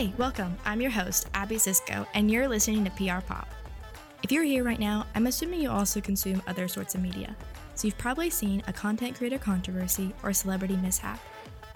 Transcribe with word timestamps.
Hey, 0.00 0.14
welcome. 0.16 0.56
I'm 0.64 0.80
your 0.80 0.90
host, 0.90 1.28
Abby 1.34 1.58
Cisco, 1.58 2.06
and 2.14 2.30
you're 2.30 2.48
listening 2.48 2.86
to 2.86 2.90
PR 2.92 3.20
Pop. 3.20 3.46
If 4.22 4.32
you're 4.32 4.44
here 4.44 4.64
right 4.64 4.80
now, 4.80 5.04
I'm 5.14 5.26
assuming 5.26 5.60
you 5.60 5.70
also 5.70 6.00
consume 6.00 6.42
other 6.46 6.68
sorts 6.68 6.94
of 6.94 7.02
media. 7.02 7.36
So 7.74 7.86
you've 7.86 7.98
probably 7.98 8.30
seen 8.30 8.62
a 8.66 8.72
content 8.72 9.18
creator 9.18 9.36
controversy 9.36 10.14
or 10.22 10.32
celebrity 10.32 10.78
mishap. 10.78 11.20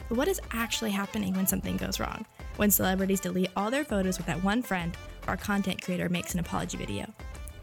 But 0.08 0.16
what 0.16 0.28
is 0.28 0.40
actually 0.52 0.92
happening 0.92 1.34
when 1.34 1.46
something 1.46 1.76
goes 1.76 2.00
wrong? 2.00 2.24
When 2.56 2.70
celebrities 2.70 3.20
delete 3.20 3.50
all 3.56 3.70
their 3.70 3.84
photos 3.84 4.16
with 4.16 4.26
that 4.28 4.42
one 4.42 4.62
friend 4.62 4.96
or 5.28 5.34
a 5.34 5.36
content 5.36 5.82
creator 5.82 6.08
makes 6.08 6.32
an 6.32 6.40
apology 6.40 6.78
video? 6.78 7.04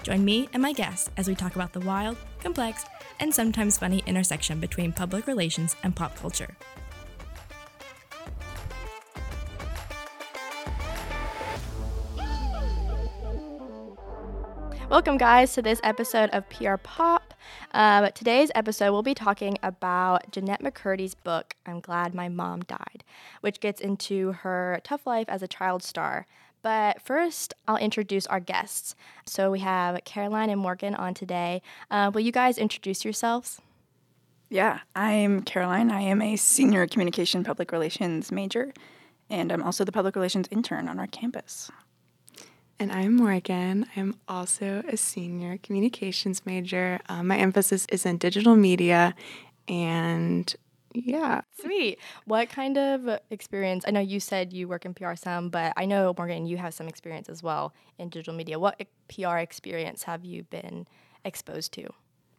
Join 0.04 0.23
me 0.23 0.48
and 0.54 0.62
my 0.62 0.73
guests 0.73 1.09
as 1.18 1.27
we 1.27 1.34
talk 1.34 1.55
about 1.55 1.73
the 1.73 1.80
wild, 1.80 2.18
complex, 2.40 2.85
and 3.20 3.34
sometimes 3.34 3.80
funny 3.80 4.04
intersection 4.05 4.59
between 4.59 4.91
public 4.91 5.26
relations 5.26 5.76
and 5.82 5.96
pop 5.96 6.16
culture. 6.16 6.55
Welcome, 14.91 15.18
guys, 15.18 15.54
to 15.54 15.62
this 15.62 15.80
episode 15.86 16.31
of 16.31 16.50
PR 16.50 16.76
Pop. 16.76 17.34
Um, 17.72 18.09
today's 18.13 18.52
episode, 18.54 18.91
we'll 18.91 19.04
be 19.04 19.13
talking 19.13 19.58
about 19.63 20.30
Jennette 20.34 20.62
McCurdy's 20.62 21.16
book, 21.16 21.55
I'm 21.66 21.80
Glad 21.80 22.13
My 22.13 22.27
Mom 22.27 22.59
Died, 22.63 23.05
which 23.40 23.62
gets 23.62 23.80
into 23.80 24.34
her 24.34 24.82
tough 24.84 25.08
life 25.08 25.30
as 25.30 25.41
a 25.41 25.48
child 25.48 25.82
star. 25.82 26.27
But 26.62 27.02
first, 27.02 27.54
I'll 27.70 27.77
introduce 27.77 28.27
our 28.27 28.41
guests. 28.41 28.94
So 29.26 29.49
we 29.49 29.59
have 29.59 30.04
Caroline 30.04 30.49
and 30.49 30.59
Morgan 30.59 30.94
on 30.96 31.13
today. 31.13 31.62
Uh, 31.90 32.12
will 32.13 32.20
you 32.20 32.34
guys 32.34 32.58
introduce 32.58 33.05
yourselves? 33.05 33.62
Yeah, 34.49 34.82
I'm 34.93 35.43
Caroline. 35.43 35.90
I 35.90 36.02
am 36.02 36.21
a 36.21 36.35
senior 36.35 36.85
communication 36.85 37.46
public 37.46 37.71
relations 37.71 38.30
major, 38.30 38.74
and 39.30 39.54
I'm 39.54 39.63
also 39.63 39.85
the 39.85 39.93
public 39.93 40.18
relations 40.18 40.49
intern 40.52 40.90
on 40.90 40.99
our 40.99 41.08
campus. 41.08 41.71
And 42.82 42.91
I'm 42.91 43.15
Morgan. 43.15 43.85
I'm 43.96 44.15
also 44.27 44.82
a 44.87 44.98
senior 44.98 45.60
communications 45.62 46.48
major. 46.48 46.99
Um, 47.10 47.27
my 47.27 47.37
emphasis 47.37 47.85
is 47.91 48.07
in 48.07 48.18
digital 48.18 48.55
media 48.55 49.13
and 49.68 50.51
yeah. 50.91 51.41
Sweet. 51.62 51.99
What 52.26 52.49
kind 52.49 52.79
of 52.79 53.20
experience? 53.29 53.85
I 53.87 53.91
know 53.91 53.99
you 53.99 54.20
said 54.20 54.52
you 54.52 54.68
work 54.68 54.84
in 54.84 54.96
PR 54.96 55.13
some, 55.13 55.49
but 55.49 55.74
I 55.77 55.85
know, 55.85 56.15
Morgan, 56.18 56.48
you 56.48 56.57
have 56.57 56.74
some 56.74 56.87
experience 56.87 57.29
as 57.29 57.43
well 57.43 57.71
in 57.99 58.09
digital 58.09 58.34
media. 58.34 58.57
What 58.57 58.82
PR 59.15 59.37
experience 59.37 60.02
have 60.05 60.26
you 60.26 60.41
been 60.41 60.87
exposed 61.24 61.74
to? 61.74 61.87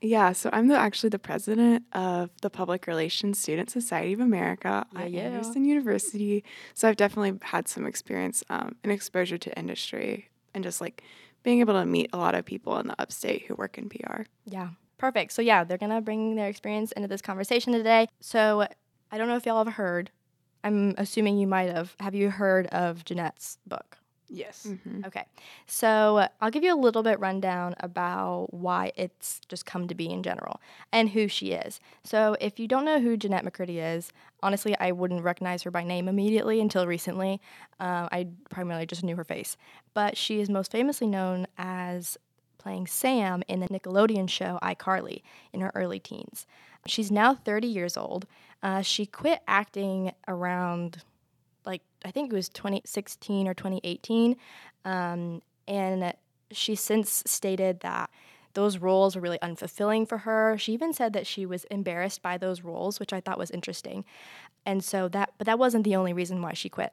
Yeah, 0.00 0.32
so 0.32 0.50
I'm 0.52 0.66
the, 0.66 0.76
actually 0.76 1.10
the 1.10 1.20
president 1.20 1.84
of 1.92 2.30
the 2.40 2.50
Public 2.50 2.88
Relations 2.88 3.38
Student 3.38 3.70
Society 3.70 4.12
of 4.12 4.18
America 4.18 4.84
yeah, 4.92 5.00
at 5.00 5.12
yeah. 5.12 5.20
Anderson 5.20 5.64
University. 5.64 6.42
So 6.74 6.88
I've 6.88 6.96
definitely 6.96 7.38
had 7.42 7.68
some 7.68 7.86
experience 7.86 8.42
um, 8.50 8.74
and 8.82 8.90
exposure 8.90 9.38
to 9.38 9.56
industry 9.56 10.30
and 10.54 10.64
just 10.64 10.80
like 10.80 11.02
being 11.42 11.60
able 11.60 11.74
to 11.74 11.86
meet 11.86 12.10
a 12.12 12.18
lot 12.18 12.34
of 12.34 12.44
people 12.44 12.78
in 12.78 12.86
the 12.88 13.00
upstate 13.00 13.44
who 13.46 13.54
work 13.54 13.78
in 13.78 13.88
PR. 13.88 14.22
Yeah, 14.44 14.70
perfect. 14.98 15.32
So, 15.32 15.42
yeah, 15.42 15.64
they're 15.64 15.78
going 15.78 15.90
to 15.90 16.00
bring 16.00 16.36
their 16.36 16.48
experience 16.48 16.92
into 16.92 17.08
this 17.08 17.22
conversation 17.22 17.72
today. 17.72 18.08
So, 18.20 18.66
I 19.10 19.18
don't 19.18 19.28
know 19.28 19.36
if 19.36 19.44
y'all 19.46 19.64
have 19.64 19.74
heard. 19.74 20.10
I'm 20.64 20.94
assuming 20.96 21.38
you 21.38 21.46
might 21.46 21.68
have. 21.70 21.96
Have 22.00 22.14
you 22.14 22.30
heard 22.30 22.66
of 22.68 23.04
Jennette's 23.04 23.58
book? 23.66 23.98
Yes. 24.32 24.66
Mm-hmm. 24.68 25.04
Okay. 25.06 25.26
So 25.66 26.26
I'll 26.40 26.50
give 26.50 26.64
you 26.64 26.74
a 26.74 26.80
little 26.80 27.02
bit 27.02 27.20
rundown 27.20 27.74
about 27.80 28.48
why 28.50 28.92
it's 28.96 29.40
just 29.48 29.66
come 29.66 29.86
to 29.88 29.94
be 29.94 30.10
in 30.10 30.22
general 30.22 30.60
and 30.90 31.10
who 31.10 31.28
she 31.28 31.52
is. 31.52 31.80
So 32.02 32.34
if 32.40 32.58
you 32.58 32.66
don't 32.66 32.86
know 32.86 32.98
who 32.98 33.18
Jennette 33.18 33.44
McCurdy 33.44 33.76
is, 33.96 34.10
honestly, 34.42 34.74
I 34.80 34.92
wouldn't 34.92 35.22
recognize 35.22 35.62
her 35.64 35.70
by 35.70 35.84
name 35.84 36.08
immediately 36.08 36.60
until 36.60 36.86
recently. 36.86 37.40
Uh, 37.78 38.08
I 38.10 38.28
primarily 38.48 38.86
just 38.86 39.04
knew 39.04 39.16
her 39.16 39.24
face. 39.24 39.58
But 39.92 40.16
she 40.16 40.40
is 40.40 40.48
most 40.48 40.72
famously 40.72 41.06
known 41.06 41.46
as 41.58 42.16
playing 42.56 42.86
Sam 42.86 43.42
in 43.48 43.60
the 43.60 43.68
Nickelodeon 43.68 44.30
show 44.30 44.58
iCarly 44.62 45.22
in 45.52 45.60
her 45.60 45.72
early 45.74 45.98
teens. 45.98 46.46
She's 46.86 47.10
now 47.10 47.34
30 47.34 47.66
years 47.66 47.96
old. 47.96 48.26
Uh, 48.62 48.80
she 48.82 49.04
quit 49.04 49.40
acting 49.46 50.12
around 50.26 51.02
like 51.64 51.82
I 52.04 52.10
think 52.10 52.32
it 52.32 52.36
was 52.36 52.48
2016 52.48 53.48
or 53.48 53.54
2018, 53.54 54.36
um, 54.84 55.42
and 55.66 56.14
she 56.50 56.74
since 56.74 57.22
stated 57.26 57.80
that 57.80 58.10
those 58.54 58.78
roles 58.78 59.16
were 59.16 59.22
really 59.22 59.38
unfulfilling 59.38 60.08
for 60.08 60.18
her. 60.18 60.56
She 60.58 60.72
even 60.72 60.92
said 60.92 61.12
that 61.14 61.26
she 61.26 61.46
was 61.46 61.64
embarrassed 61.64 62.22
by 62.22 62.36
those 62.38 62.62
roles, 62.62 63.00
which 63.00 63.12
I 63.12 63.20
thought 63.20 63.38
was 63.38 63.50
interesting. 63.50 64.04
And 64.66 64.84
so 64.84 65.08
that, 65.08 65.32
but 65.38 65.46
that 65.46 65.58
wasn't 65.58 65.84
the 65.84 65.96
only 65.96 66.12
reason 66.12 66.42
why 66.42 66.52
she 66.52 66.68
quit. 66.68 66.92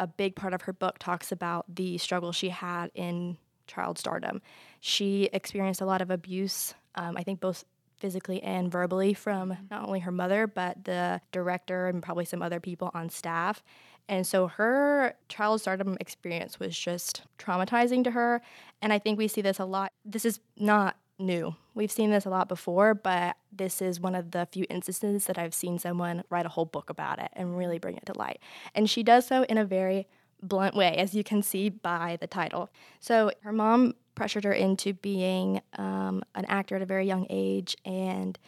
A 0.00 0.06
big 0.06 0.34
part 0.34 0.54
of 0.54 0.62
her 0.62 0.72
book 0.72 0.98
talks 0.98 1.30
about 1.30 1.66
the 1.74 1.98
struggle 1.98 2.32
she 2.32 2.48
had 2.48 2.90
in 2.94 3.36
child 3.66 3.98
stardom. 3.98 4.42
She 4.80 5.28
experienced 5.32 5.80
a 5.80 5.86
lot 5.86 6.02
of 6.02 6.10
abuse, 6.10 6.74
um, 6.94 7.16
I 7.16 7.22
think 7.22 7.40
both 7.40 7.64
physically 7.96 8.42
and 8.42 8.70
verbally 8.70 9.14
from 9.14 9.56
not 9.70 9.86
only 9.86 10.00
her 10.00 10.10
mother, 10.10 10.46
but 10.46 10.84
the 10.84 11.20
director 11.32 11.86
and 11.86 12.02
probably 12.02 12.24
some 12.24 12.42
other 12.42 12.60
people 12.60 12.90
on 12.92 13.08
staff. 13.08 13.62
And 14.08 14.26
so 14.26 14.48
her 14.48 15.14
child 15.28 15.60
stardom 15.60 15.96
experience 16.00 16.60
was 16.60 16.78
just 16.78 17.22
traumatizing 17.38 18.04
to 18.04 18.10
her. 18.10 18.42
And 18.82 18.92
I 18.92 18.98
think 18.98 19.18
we 19.18 19.28
see 19.28 19.40
this 19.40 19.58
a 19.58 19.64
lot. 19.64 19.92
This 20.04 20.24
is 20.24 20.40
not 20.56 20.96
new. 21.18 21.54
We've 21.74 21.92
seen 21.92 22.10
this 22.10 22.26
a 22.26 22.30
lot 22.30 22.48
before, 22.48 22.94
but 22.94 23.36
this 23.52 23.80
is 23.80 24.00
one 24.00 24.14
of 24.14 24.32
the 24.32 24.46
few 24.50 24.66
instances 24.68 25.26
that 25.26 25.38
I've 25.38 25.54
seen 25.54 25.78
someone 25.78 26.24
write 26.28 26.46
a 26.46 26.50
whole 26.50 26.64
book 26.64 26.90
about 26.90 27.18
it 27.18 27.30
and 27.34 27.56
really 27.56 27.78
bring 27.78 27.96
it 27.96 28.06
to 28.06 28.18
light. 28.18 28.40
And 28.74 28.90
she 28.90 29.02
does 29.02 29.26
so 29.26 29.44
in 29.44 29.58
a 29.58 29.64
very 29.64 30.06
blunt 30.42 30.74
way, 30.74 30.96
as 30.96 31.14
you 31.14 31.24
can 31.24 31.42
see 31.42 31.68
by 31.70 32.18
the 32.20 32.26
title. 32.26 32.68
So 33.00 33.30
her 33.42 33.52
mom 33.52 33.94
pressured 34.14 34.44
her 34.44 34.52
into 34.52 34.92
being 34.92 35.60
um, 35.78 36.22
an 36.34 36.44
actor 36.46 36.76
at 36.76 36.82
a 36.82 36.86
very 36.86 37.06
young 37.06 37.26
age, 37.30 37.76
and 37.84 38.38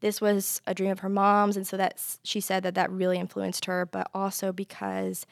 this 0.00 0.20
was 0.20 0.60
a 0.66 0.74
dream 0.74 0.90
of 0.90 1.00
her 1.00 1.08
mom's, 1.08 1.56
and 1.56 1.66
so 1.66 1.76
that's 1.76 2.18
she 2.22 2.40
said 2.40 2.62
that 2.62 2.74
that 2.74 2.90
really 2.90 3.18
influenced 3.18 3.66
her, 3.66 3.86
but 3.86 4.10
also 4.14 4.52
because 4.52 5.26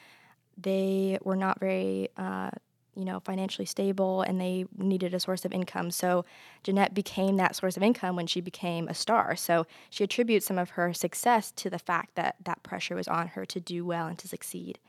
they 0.57 1.17
were 1.23 1.35
not 1.35 1.59
very. 1.59 2.09
Uh, 2.17 2.51
you 2.95 3.05
know, 3.05 3.21
financially 3.21 3.65
stable 3.65 4.23
and 4.23 4.41
they 4.41 4.65
needed 4.77 5.13
a 5.13 5.19
source 5.21 5.45
of 5.45 5.53
income. 5.53 5.89
So 5.89 6.25
Jennette 6.63 6.93
became 6.93 7.37
that 7.37 7.55
source 7.55 7.77
of 7.77 7.83
income 7.83 8.17
when 8.17 8.27
she 8.27 8.41
became 8.41 8.89
a 8.89 8.93
star. 8.93 9.37
So 9.37 9.65
she 9.89 10.03
attributes 10.03 10.45
some 10.45 10.57
of 10.57 10.71
her 10.71 10.93
success 10.93 11.51
to 11.53 11.69
the 11.69 11.79
fact 11.79 12.15
that 12.15 12.35
that 12.43 12.61
pressure 12.61 12.95
was 12.95 13.07
on 13.07 13.29
her 13.29 13.45
to 13.45 13.59
do 13.61 13.85
well 13.85 14.07
and 14.07 14.17
to 14.19 14.27
succeed. 14.27 14.79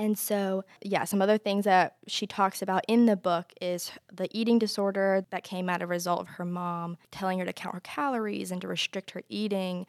And 0.00 0.18
so, 0.18 0.64
yeah, 0.80 1.04
some 1.04 1.20
other 1.20 1.36
things 1.36 1.66
that 1.66 1.96
she 2.06 2.26
talks 2.26 2.62
about 2.62 2.86
in 2.88 3.04
the 3.04 3.16
book 3.16 3.52
is 3.60 3.92
the 4.10 4.30
eating 4.32 4.58
disorder 4.58 5.26
that 5.28 5.44
came 5.44 5.68
out 5.68 5.82
of 5.82 5.90
a 5.90 5.92
result 5.92 6.22
of 6.22 6.28
her 6.28 6.44
mom 6.46 6.96
telling 7.10 7.38
her 7.38 7.44
to 7.44 7.52
count 7.52 7.74
her 7.74 7.82
calories 7.82 8.50
and 8.50 8.62
to 8.62 8.66
restrict 8.66 9.10
her 9.10 9.20
eating. 9.28 9.86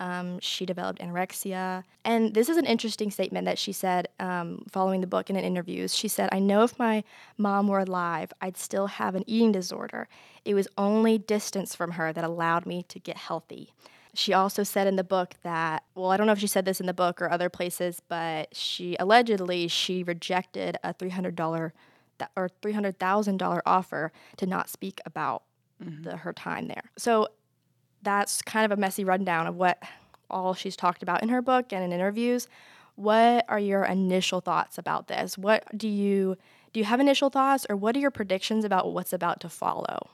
Um, 0.00 0.38
she 0.40 0.66
developed 0.66 1.00
anorexia. 1.00 1.82
And 2.04 2.34
this 2.34 2.50
is 2.50 2.58
an 2.58 2.66
interesting 2.66 3.10
statement 3.10 3.46
that 3.46 3.58
she 3.58 3.72
said 3.72 4.08
um, 4.20 4.66
following 4.70 5.00
the 5.00 5.06
book 5.06 5.30
in 5.30 5.36
an 5.36 5.44
interview. 5.44 5.88
She 5.88 6.08
said, 6.08 6.28
I 6.30 6.40
know 6.40 6.62
if 6.62 6.78
my 6.78 7.02
mom 7.38 7.68
were 7.68 7.78
alive, 7.78 8.34
I'd 8.42 8.58
still 8.58 8.88
have 8.88 9.14
an 9.14 9.24
eating 9.26 9.52
disorder. 9.52 10.08
It 10.44 10.52
was 10.52 10.68
only 10.76 11.16
distance 11.16 11.74
from 11.74 11.92
her 11.92 12.12
that 12.12 12.22
allowed 12.22 12.66
me 12.66 12.82
to 12.88 12.98
get 12.98 13.16
healthy. 13.16 13.72
She 14.14 14.32
also 14.32 14.62
said 14.62 14.86
in 14.86 14.96
the 14.96 15.04
book 15.04 15.34
that, 15.42 15.84
well, 15.94 16.10
I 16.10 16.16
don't 16.16 16.26
know 16.26 16.32
if 16.32 16.38
she 16.38 16.46
said 16.46 16.64
this 16.64 16.80
in 16.80 16.86
the 16.86 16.94
book 16.94 17.20
or 17.20 17.30
other 17.30 17.48
places, 17.48 18.00
but 18.08 18.54
she 18.54 18.96
allegedly 19.00 19.68
she 19.68 20.02
rejected 20.02 20.76
a 20.84 20.94
$300 20.94 21.72
or 22.36 22.48
$300,000 22.62 23.60
offer 23.66 24.12
to 24.36 24.46
not 24.46 24.68
speak 24.68 25.00
about 25.04 25.42
mm-hmm. 25.82 26.02
the, 26.02 26.16
her 26.18 26.32
time 26.32 26.68
there. 26.68 26.90
So 26.96 27.28
that's 28.02 28.42
kind 28.42 28.64
of 28.64 28.76
a 28.76 28.80
messy 28.80 29.04
rundown 29.04 29.46
of 29.46 29.56
what 29.56 29.82
all 30.30 30.54
she's 30.54 30.76
talked 30.76 31.02
about 31.02 31.22
in 31.22 31.28
her 31.30 31.42
book 31.42 31.72
and 31.72 31.82
in 31.82 31.92
interviews. 31.92 32.48
What 32.96 33.44
are 33.48 33.58
your 33.58 33.84
initial 33.84 34.40
thoughts 34.40 34.78
about 34.78 35.08
this? 35.08 35.36
What 35.36 35.64
do 35.76 35.88
you 35.88 36.36
do 36.72 36.80
you 36.80 36.84
have 36.86 37.00
initial 37.00 37.30
thoughts 37.30 37.66
or 37.70 37.76
what 37.76 37.96
are 37.96 38.00
your 38.00 38.10
predictions 38.10 38.64
about 38.64 38.92
what's 38.92 39.12
about 39.12 39.40
to 39.40 39.48
follow? 39.48 40.10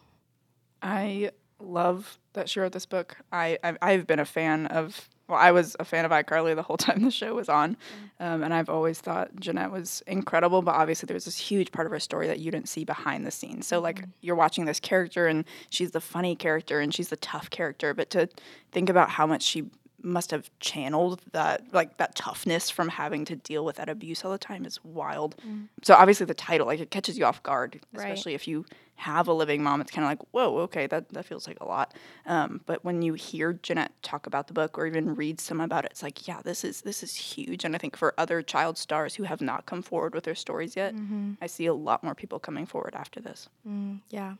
I 0.82 1.30
love 1.58 2.18
that 2.32 2.48
she 2.48 2.60
wrote 2.60 2.72
this 2.72 2.86
book. 2.86 3.16
I 3.32 3.58
I've, 3.62 3.78
I've, 3.82 4.06
been 4.06 4.18
a 4.18 4.24
fan 4.24 4.66
of. 4.66 5.08
Well, 5.28 5.38
I 5.38 5.52
was 5.52 5.76
a 5.78 5.84
fan 5.84 6.04
of 6.04 6.10
iCarly 6.10 6.56
the 6.56 6.62
whole 6.62 6.76
time 6.78 7.02
the 7.02 7.10
show 7.10 7.34
was 7.34 7.48
on, 7.48 7.76
mm. 8.20 8.24
um, 8.24 8.42
and 8.42 8.52
I've 8.52 8.68
always 8.68 9.00
thought 9.00 9.30
Jennette 9.38 9.70
was 9.70 10.02
incredible. 10.06 10.62
But 10.62 10.74
obviously, 10.74 11.06
there's 11.06 11.24
this 11.24 11.38
huge 11.38 11.72
part 11.72 11.86
of 11.86 11.92
her 11.92 12.00
story 12.00 12.26
that 12.26 12.40
you 12.40 12.50
didn't 12.50 12.68
see 12.68 12.84
behind 12.84 13.26
the 13.26 13.30
scenes. 13.30 13.66
So, 13.66 13.80
like, 13.80 14.00
mm-hmm. 14.00 14.10
you're 14.20 14.36
watching 14.36 14.64
this 14.64 14.80
character, 14.80 15.26
and 15.26 15.44
she's 15.70 15.92
the 15.92 16.00
funny 16.00 16.34
character, 16.34 16.80
and 16.80 16.92
she's 16.92 17.08
the 17.08 17.16
tough 17.16 17.50
character. 17.50 17.94
But 17.94 18.10
to 18.10 18.28
think 18.72 18.88
about 18.88 19.10
how 19.10 19.26
much 19.26 19.42
she 19.42 19.70
must 20.02 20.30
have 20.30 20.50
channeled 20.60 21.20
that 21.32 21.62
like 21.72 21.96
that 21.98 22.14
toughness 22.14 22.70
from 22.70 22.88
having 22.88 23.24
to 23.26 23.36
deal 23.36 23.64
with 23.64 23.76
that 23.76 23.88
abuse 23.88 24.24
all 24.24 24.32
the 24.32 24.38
time 24.38 24.64
is 24.64 24.82
wild. 24.84 25.34
So 25.82 25.94
obviously 25.94 26.26
the 26.26 26.34
title 26.34 26.66
like 26.66 26.80
it 26.80 26.90
catches 26.90 27.18
you 27.18 27.24
off 27.24 27.42
guard, 27.42 27.80
Right. 27.92 28.04
especially 28.04 28.34
if 28.34 28.48
you 28.48 28.64
have 29.00 29.28
a 29.28 29.32
living 29.32 29.62
mom. 29.62 29.80
It's 29.80 29.90
kind 29.90 30.04
of 30.04 30.10
like 30.10 30.20
whoa, 30.30 30.58
okay, 30.60 30.86
that 30.86 31.08
that 31.10 31.24
feels 31.24 31.46
like 31.46 31.58
a 31.60 31.64
lot. 31.64 31.94
Um, 32.26 32.60
but 32.66 32.84
when 32.84 33.02
you 33.02 33.14
hear 33.14 33.54
Jennette 33.54 33.92
talk 34.02 34.26
about 34.26 34.46
the 34.46 34.52
book 34.52 34.78
or 34.78 34.86
even 34.86 35.14
read 35.14 35.40
some 35.40 35.60
about 35.60 35.84
it, 35.84 35.92
it's 35.92 36.02
like 36.02 36.28
yeah, 36.28 36.40
this 36.42 36.64
is 36.64 36.82
this 36.82 37.02
is 37.02 37.14
huge. 37.14 37.64
And 37.64 37.74
I 37.74 37.78
think 37.78 37.96
for 37.96 38.14
other 38.18 38.42
child 38.42 38.76
stars 38.78 39.14
who 39.14 39.24
have 39.24 39.40
not 39.40 39.66
come 39.66 39.82
forward 39.82 40.14
with 40.14 40.24
their 40.24 40.34
stories 40.34 40.76
yet, 40.76 40.94
I 41.40 41.46
see 41.46 41.66
a 41.66 41.74
lot 41.74 42.04
more 42.04 42.14
people 42.14 42.38
coming 42.38 42.66
forward 42.66 42.94
after 42.94 43.20
this. 43.20 43.48
Mm, 43.66 44.00
yeah. 44.10 44.34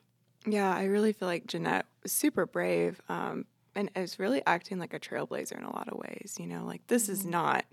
Yeah, 0.47 0.75
I 0.75 0.85
really 0.85 1.13
feel 1.13 1.29
like 1.29 1.47
Jennette 1.47 1.87
was 2.03 2.13
super 2.13 2.47
brave 2.47 3.01
um, 3.11 3.45
and 3.75 3.91
is 3.95 4.19
really 4.19 4.43
acting 4.47 4.79
like 4.79 4.95
a 4.95 5.01
trailblazer 5.01 5.57
in 5.59 5.65
a 5.65 5.75
lot 5.75 5.89
of 5.89 5.99
ways. 5.99 6.37
You 6.39 6.47
know, 6.47 6.65
like 6.65 6.87
this 6.87 7.09
is 7.09 7.25
not 7.27 7.65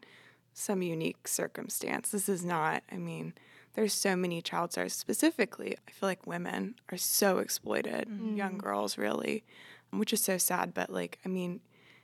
some 0.53 0.81
unique 0.81 1.27
circumstance. 1.27 2.09
This 2.09 2.27
is 2.27 2.43
not, 2.43 2.83
I 2.91 2.97
mean, 2.97 3.33
there's 3.77 3.93
so 3.93 4.15
many 4.15 4.41
child 4.41 4.71
stars 4.71 4.91
specifically. 4.93 5.77
I 5.87 5.91
feel 5.91 6.09
like 6.09 6.25
women 6.25 6.73
are 6.91 6.97
so 6.97 7.37
exploited, 7.37 8.09
young 8.35 8.57
girls, 8.57 8.97
really, 8.97 9.43
which 9.91 10.11
is 10.11 10.19
so 10.19 10.39
sad. 10.39 10.73
But 10.73 10.89
like, 10.89 11.19
I 11.23 11.29
mean, 11.29 11.61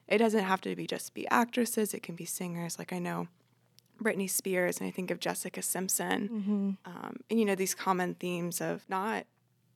it 0.08 0.20
doesn't 0.20 0.44
have 0.44 0.62
to 0.62 0.76
be 0.76 0.86
just 0.86 1.16
be 1.16 1.28
actresses, 1.30 1.96
it 1.96 2.04
can 2.04 2.14
be 2.14 2.26
singers. 2.26 2.78
Like, 2.78 2.94
I 2.94 3.00
know 3.00 3.28
Britney 4.00 4.30
Spears, 4.30 4.80
and 4.80 4.88
I 4.88 4.92
think 4.92 5.10
of 5.10 5.20
Jessica 5.20 5.64
Simpson, 5.64 6.78
um, 6.86 7.18
and 7.28 7.40
you 7.40 7.46
know, 7.46 7.56
these 7.56 7.74
common 7.74 8.14
themes 8.14 8.62
of 8.62 8.84
not 8.88 9.26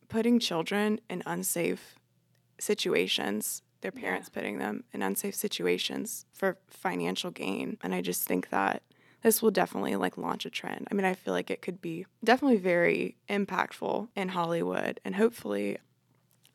putting 0.07 0.37
children 0.39 0.99
in 1.09 1.23
unsafe 1.25 1.95
situations, 2.59 3.63
their 3.81 3.91
parents 3.91 4.29
putting 4.29 4.59
them 4.59 4.83
in 4.93 5.01
unsafe 5.01 5.33
situations 5.33 6.27
for 6.31 6.57
financial 6.69 7.31
gain. 7.31 7.77
And 7.81 7.95
I 7.95 8.01
just 8.01 8.23
think 8.27 8.49
that 8.51 8.83
this 9.23 9.41
will 9.41 9.51
definitely 9.51 9.95
like 9.95 10.17
launch 10.17 10.45
a 10.45 10.49
trend. 10.49 10.87
I 10.91 10.93
mean, 10.93 11.05
I 11.05 11.13
feel 11.13 11.33
like 11.33 11.49
it 11.49 11.61
could 11.61 11.81
be 11.81 12.05
definitely 12.23 12.57
very 12.57 13.17
impactful 13.29 14.09
in 14.15 14.29
Hollywood 14.29 14.99
and 15.03 15.15
hopefully 15.15 15.77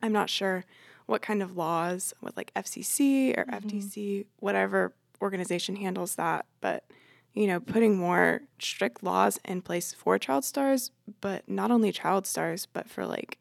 I'm 0.01 0.11
not 0.11 0.29
sure 0.29 0.65
what 1.05 1.21
kind 1.21 1.41
of 1.41 1.57
laws 1.57 2.13
with 2.21 2.37
like 2.37 2.53
FCC 2.55 3.37
or 3.37 3.45
mm-hmm. 3.45 3.67
FTC, 3.67 4.25
whatever 4.39 4.93
organization 5.21 5.75
handles 5.75 6.15
that, 6.15 6.45
but 6.61 6.83
you 7.33 7.47
know, 7.47 7.59
putting 7.59 7.97
more 7.97 8.41
strict 8.59 9.03
laws 9.03 9.39
in 9.43 9.61
place 9.61 9.91
for 9.93 10.19
child 10.19 10.45
stars, 10.45 10.91
but 11.19 11.47
not 11.49 11.71
only 11.71 11.91
child 11.91 12.27
stars, 12.27 12.67
but 12.67 12.87
for 12.87 13.07
like, 13.07 13.39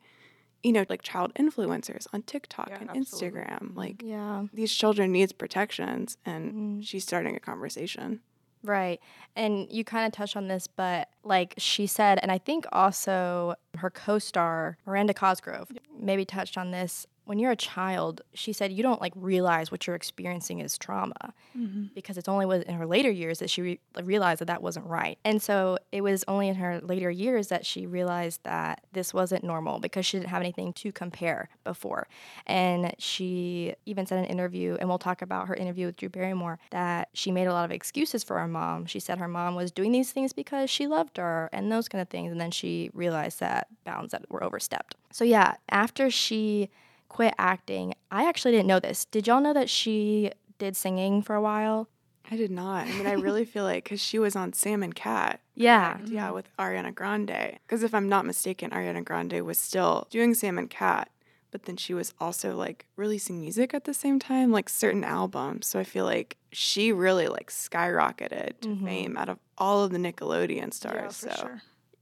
you 0.62 0.72
know, 0.72 0.86
like 0.88 1.02
child 1.02 1.34
influencers 1.34 2.06
on 2.12 2.22
TikTok 2.22 2.70
Yeah, 2.70 2.78
and 2.80 2.90
absolutely. 2.90 3.40
Instagram. 3.40 3.76
Like 3.76 4.02
Yeah. 4.02 4.46
these 4.52 4.72
children 4.72 5.12
needs 5.12 5.32
protections 5.32 6.16
and 6.24 6.52
mm-hmm. 6.52 6.80
she's 6.80 7.04
starting 7.04 7.36
a 7.36 7.40
conversation. 7.40 8.20
Right. 8.64 9.00
And 9.34 9.66
you 9.70 9.84
kind 9.84 10.06
of 10.06 10.12
touched 10.12 10.36
on 10.36 10.46
this, 10.48 10.66
but 10.66 11.08
like 11.24 11.54
she 11.58 11.86
said, 11.86 12.18
and 12.22 12.30
I 12.30 12.38
think 12.38 12.64
also 12.70 13.54
her 13.78 13.90
co 13.90 14.18
star, 14.18 14.78
Miranda 14.86 15.14
Cosgrove, 15.14 15.70
maybe 15.98 16.24
touched 16.24 16.56
on 16.56 16.70
this. 16.70 17.06
When 17.24 17.38
you're 17.38 17.52
a 17.52 17.56
child, 17.56 18.22
she 18.34 18.52
said 18.52 18.72
you 18.72 18.82
don't 18.82 19.00
like 19.00 19.12
realize 19.14 19.70
what 19.70 19.86
you're 19.86 19.96
experiencing 19.96 20.58
is 20.60 20.76
trauma 20.76 21.32
mm-hmm. 21.56 21.84
because 21.94 22.18
it's 22.18 22.28
only 22.28 22.62
in 22.66 22.74
her 22.74 22.86
later 22.86 23.10
years 23.10 23.38
that 23.38 23.48
she 23.48 23.62
re- 23.62 23.80
realized 24.02 24.40
that 24.40 24.46
that 24.46 24.62
wasn't 24.62 24.86
right. 24.86 25.18
And 25.24 25.40
so 25.40 25.78
it 25.92 26.00
was 26.00 26.24
only 26.26 26.48
in 26.48 26.56
her 26.56 26.80
later 26.80 27.10
years 27.10 27.48
that 27.48 27.64
she 27.64 27.86
realized 27.86 28.40
that 28.44 28.84
this 28.92 29.14
wasn't 29.14 29.44
normal 29.44 29.78
because 29.78 30.04
she 30.04 30.18
didn't 30.18 30.30
have 30.30 30.42
anything 30.42 30.72
to 30.74 30.92
compare 30.92 31.48
before. 31.64 32.08
And 32.46 32.94
she 32.98 33.74
even 33.86 34.06
said 34.06 34.18
in 34.18 34.24
an 34.24 34.30
interview, 34.30 34.76
and 34.80 34.88
we'll 34.88 34.98
talk 34.98 35.22
about 35.22 35.48
her 35.48 35.54
interview 35.54 35.86
with 35.86 35.96
Drew 35.96 36.08
Barrymore, 36.08 36.58
that 36.70 37.08
she 37.14 37.30
made 37.30 37.46
a 37.46 37.52
lot 37.52 37.64
of 37.64 37.70
excuses 37.70 38.24
for 38.24 38.38
her 38.38 38.48
mom. 38.48 38.86
She 38.86 39.00
said 39.00 39.18
her 39.18 39.28
mom 39.28 39.54
was 39.54 39.70
doing 39.70 39.92
these 39.92 40.12
things 40.12 40.32
because 40.32 40.70
she 40.70 40.86
loved 40.86 41.16
her 41.18 41.48
and 41.52 41.70
those 41.70 41.88
kind 41.88 42.02
of 42.02 42.08
things. 42.08 42.32
And 42.32 42.40
then 42.40 42.50
she 42.50 42.90
realized 42.92 43.40
that 43.40 43.68
bounds 43.84 44.12
that 44.12 44.30
were 44.30 44.42
overstepped. 44.42 44.96
So, 45.10 45.24
yeah, 45.24 45.54
after 45.68 46.10
she 46.10 46.70
quit 47.12 47.34
acting, 47.36 47.92
I 48.10 48.26
actually 48.26 48.52
didn't 48.52 48.68
know 48.68 48.80
this. 48.80 49.04
Did 49.04 49.26
y'all 49.26 49.42
know 49.42 49.52
that 49.52 49.68
she 49.68 50.30
did 50.56 50.74
singing 50.76 51.20
for 51.20 51.36
a 51.36 51.42
while? 51.42 51.88
I 52.30 52.36
did 52.36 52.50
not. 52.50 52.86
I 52.86 52.92
mean, 52.92 53.06
I 53.06 53.12
really 53.12 53.44
feel 53.44 53.64
like 53.64 53.84
because 53.84 54.00
she 54.00 54.18
was 54.18 54.34
on 54.34 54.54
Sam 54.54 54.82
and 54.82 54.94
Cat. 54.94 55.40
Yeah. 55.54 55.94
correct? 55.94 56.08
Yeah, 56.08 56.26
mm-hmm. 56.26 56.34
with 56.36 56.56
Ariana 56.58 56.94
Grande. 56.94 57.58
Because 57.66 57.82
if 57.82 57.94
I'm 57.94 58.08
not 58.08 58.24
mistaken, 58.24 58.70
Ariana 58.70 59.04
Grande 59.04 59.42
was 59.42 59.58
still 59.58 60.06
doing 60.08 60.32
Sam 60.32 60.56
and 60.56 60.70
Cat, 60.70 61.10
but 61.50 61.64
then 61.64 61.76
she 61.76 61.92
was 61.92 62.14
also 62.18 62.56
like 62.56 62.86
releasing 62.96 63.42
music 63.42 63.74
at 63.74 63.84
the 63.84 63.92
same 63.92 64.18
time, 64.18 64.50
like 64.50 64.70
certain 64.70 65.04
albums. 65.04 65.66
So 65.66 65.78
I 65.78 65.84
feel 65.84 66.06
like 66.06 66.38
she 66.50 66.92
really 66.92 67.28
like 67.28 67.50
skyrocketed 67.50 68.60
to 68.62 68.68
mm-hmm. 68.68 68.86
fame 68.86 69.16
out 69.18 69.28
of 69.28 69.38
all 69.58 69.84
of 69.84 69.90
the 69.90 69.98
Nickelodeon 69.98 70.72
stars. 70.72 71.16
so 71.16 71.50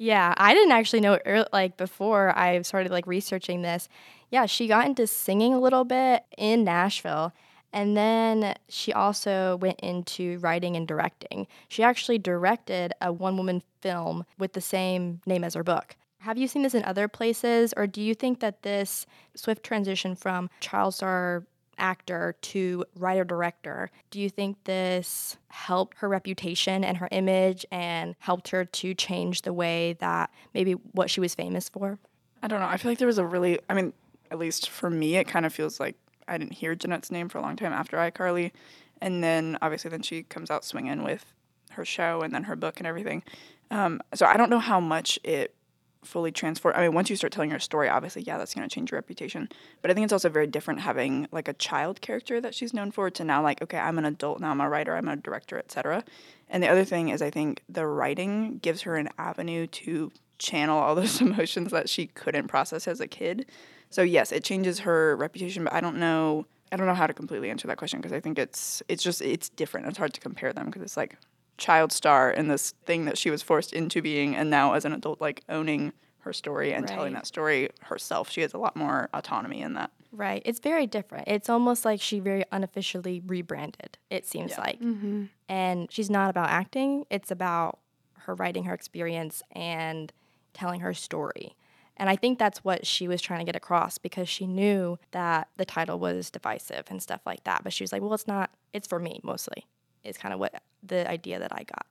Yeah, 0.03 0.33
I 0.39 0.55
didn't 0.55 0.73
actually 0.73 1.01
know 1.01 1.19
ear 1.27 1.45
like 1.53 1.77
before 1.77 2.33
I 2.35 2.63
started 2.63 2.91
like 2.91 3.07
researching 3.07 3.61
this. 3.61 3.87
Yeah, 4.31 4.47
she 4.47 4.67
got 4.67 4.87
into 4.87 5.07
singing 5.07 5.53
a 5.53 5.61
little 5.61 5.85
bit 5.85 6.25
in 6.39 6.65
Nashville, 6.65 7.35
and 7.71 7.95
then 7.95 8.55
she 8.71 8.95
also 8.95 9.59
went 9.59 9.79
into 9.81 10.39
writing 10.39 10.75
and 10.75 10.89
directing. 10.89 11.47
She 11.69 11.83
actually 11.83 12.17
directed 12.17 12.95
a 13.03 13.13
one-woman 13.13 13.63
film 13.83 14.25
with 14.39 14.55
the 14.55 14.63
same 14.63 15.21
name 15.27 15.45
as 15.45 15.53
her 15.53 15.63
book. 15.63 15.97
Have 16.21 16.39
you 16.39 16.49
seen 16.49 16.63
this 16.63 16.75
in 16.75 16.85
other 16.85 17.07
places, 17.07 17.75
or 17.77 17.87
do 17.87 18.01
you 18.01 18.15
think 18.15 18.41
that 18.41 18.63
this 18.63 19.05
swift 19.35 19.63
transition 19.63 20.15
from 20.15 20.49
child 20.61 20.95
star 20.95 21.45
actor 21.81 22.37
to 22.43 22.85
writer 22.97 23.25
director, 23.25 23.91
do 24.11 24.21
you 24.21 24.29
think 24.29 24.63
this 24.65 25.37
helped 25.49 25.99
her 25.99 26.09
reputation 26.09 26.85
and 26.85 26.99
her 26.99 27.09
image 27.11 27.67
and 27.73 28.15
helped 28.19 28.49
her 28.51 28.65
to 28.65 28.95
change 28.95 29.43
the 29.43 29.53
way 29.53 29.95
that 30.01 30.31
maybe 30.55 30.73
what 30.73 31.11
she 31.11 31.21
was 31.21 31.35
famous 31.35 31.69
for? 31.69 31.99
I 32.43 32.49
don't 32.49 32.61
know. 32.61 32.67
I 32.67 32.77
feel 32.77 32.91
like 32.91 32.99
there 32.99 33.07
was 33.07 33.19
a 33.19 33.27
really, 33.27 33.59
I 33.69 33.75
mean, 33.75 33.93
at 34.31 34.39
least 34.39 34.69
for 34.69 34.89
me, 34.91 35.17
it 35.17 35.27
kind 35.27 35.45
of 35.45 35.53
feels 35.53 35.81
like 35.81 35.97
I 36.29 36.39
didn't 36.39 36.55
hear 36.55 36.75
Jennette's 36.75 37.11
name 37.11 37.29
for 37.29 37.39
a 37.39 37.43
long 37.43 37.57
time 37.57 37.73
after 37.73 37.97
iCarly. 37.97 38.53
And 39.01 39.25
then 39.25 39.59
obviously, 39.61 39.91
then 39.91 40.03
she 40.03 40.23
comes 40.23 40.51
out 40.51 40.65
swinging 40.65 41.03
with 41.03 41.25
her 41.71 41.85
show 41.85 42.21
and 42.21 42.35
then 42.35 42.45
her 42.45 42.57
book 42.57 42.79
and 42.79 42.87
everything. 42.87 43.23
Um, 43.71 44.01
so 44.15 44.27
I 44.27 44.37
don't 44.37 44.51
know 44.51 44.59
how 44.59 44.81
much 44.81 45.19
it 45.25 45.55
fully 46.03 46.33
transform. 46.33 46.75
I 46.77 46.83
mean, 46.83 46.95
once 46.95 47.11
you 47.11 47.17
start 47.17 47.33
telling 47.33 47.51
your 47.51 47.59
story, 47.59 47.89
obviously, 47.89 48.23
yeah, 48.23 48.39
that's 48.39 48.55
going 48.55 48.69
to 48.69 48.75
change 48.75 48.91
your 48.91 48.99
reputation. 48.99 49.49
But 49.83 49.91
I 49.91 49.95
think 49.95 50.05
it's 50.05 50.13
also 50.13 50.29
very 50.29 50.47
different 50.47 50.81
having 50.81 51.29
like 51.31 51.49
a 51.49 51.53
child 51.53 52.01
character 52.01 52.41
that 52.41 52.55
she's 52.55 52.73
known 52.73 52.91
for 52.91 53.11
to 53.11 53.25
now, 53.25 53.43
like, 53.43 53.61
okay, 53.63 53.79
I'm 53.79 53.99
an 53.99 54.05
adult 54.05 54.41
now, 54.41 54.51
I'm 54.51 54.61
a 54.61 54.69
writer, 54.69 54.97
I'm 54.97 55.09
a 55.09 55.17
director, 55.17 55.59
etc. 55.59 56.05
And 56.49 56.63
the 56.63 56.69
other 56.69 56.85
thing 56.85 57.11
is, 57.11 57.23
I 57.23 57.31
think 57.31 57.63
the 57.69 57.87
writing 57.87 58.59
gives 58.59 58.83
her 58.83 58.97
an 58.97 59.09
avenue 59.19 59.67
to 59.67 60.11
channel 60.39 60.79
all 60.79 60.95
those 60.97 61.21
emotions 61.21 61.71
that 61.71 61.89
she 61.89 62.07
couldn't 62.07 62.49
process 62.49 62.89
as 62.89 63.01
a 63.01 63.07
kid. 63.07 63.47
So 63.91 64.03
yes, 64.03 64.33
it 64.33 64.45
changes 64.45 64.81
her 64.81 65.17
reputation, 65.17 65.65
but 65.65 65.73
I 65.73 65.81
don't 65.81 65.97
know. 65.97 66.47
I 66.73 66.77
don't 66.77 66.87
know 66.87 66.95
how 66.95 67.09
to 67.09 67.15
completely 67.15 67.51
answer 67.51 67.67
that 67.67 67.79
question 67.79 68.01
because 68.01 68.13
I 68.13 68.21
think 68.21 68.39
it's 68.39 68.81
it's 68.89 69.03
just 69.03 69.21
it's 69.21 69.49
different. 69.49 69.89
It's 69.89 69.99
hard 69.99 70.15
to 70.15 70.21
compare 70.21 70.53
them 70.53 70.67
because 70.67 70.83
it's 70.83 70.97
like 70.97 71.17
child 71.61 71.93
star 71.93 72.31
and 72.31 72.51
this 72.51 72.73
thing 72.85 73.05
that 73.05 73.17
she 73.17 73.31
was 73.31 73.43
forced 73.43 73.73
into 73.73 74.03
being, 74.03 74.35
and 74.35 74.51
now 74.51 74.73
as 74.73 74.85
an 74.85 74.93
adult, 74.93 75.21
like 75.21 75.43
owning 75.49 75.93
her 76.21 76.33
story 76.33 76.73
and 76.73 76.87
telling 76.87 77.15
that 77.15 77.27
story 77.27 77.71
herself. 77.83 78.29
She 78.31 78.43
has 78.43 78.53
a 78.53 78.59
lot 78.59 78.77
more 78.77 79.09
autonomy 79.15 79.63
in 79.63 79.75
that. 79.75 79.91
Right. 80.13 80.43
It's 80.45 80.59
very 80.59 80.87
different. 80.87 81.29
It's 81.29 81.49
almost 81.49 81.85
like 81.85 82.01
she 82.01 82.19
very 82.21 82.45
unofficially 82.51 83.23
rebranded, 83.25 83.97
it 84.11 84.27
seems 84.27 84.59
like. 84.59 84.81
Mm-hmm. 84.81 85.27
And 85.49 85.91
she's 85.91 86.11
not 86.11 86.29
about 86.29 86.51
acting, 86.51 87.07
it's 87.11 87.31
about 87.31 87.79
her 88.25 88.35
writing 88.35 88.65
her 88.65 88.75
experience 88.75 89.43
and 89.53 90.13
telling 90.53 90.81
her 90.81 90.93
story. 90.93 91.57
And 91.97 92.09
I 92.11 92.17
think 92.17 92.39
that's 92.39 92.65
what 92.65 92.87
she 92.87 93.09
was 93.09 93.21
trying 93.23 93.41
to 93.41 93.45
get 93.45 93.57
across 93.57 93.99
because 93.99 94.29
she 94.29 94.47
knew 94.47 94.99
that 95.13 95.49
the 95.57 95.65
title 95.65 95.99
was 95.99 96.31
divisive 96.31 96.85
and 96.89 97.03
stuff 97.03 97.21
like 97.25 97.45
that. 97.45 97.63
But 97.63 97.73
she 97.73 97.85
was 97.85 97.93
like, 97.93 98.03
well, 98.03 98.15
it's 98.15 98.27
not, 98.27 98.51
it's 98.73 98.89
for 98.89 98.99
me 98.99 99.21
mostly, 99.23 99.67
is 100.05 100.17
kind 100.17 100.35
of 100.35 100.41
what 100.41 100.63
the 100.83 101.09
idea 101.09 101.39
that 101.39 101.53
I 101.53 101.65
got. 101.65 101.87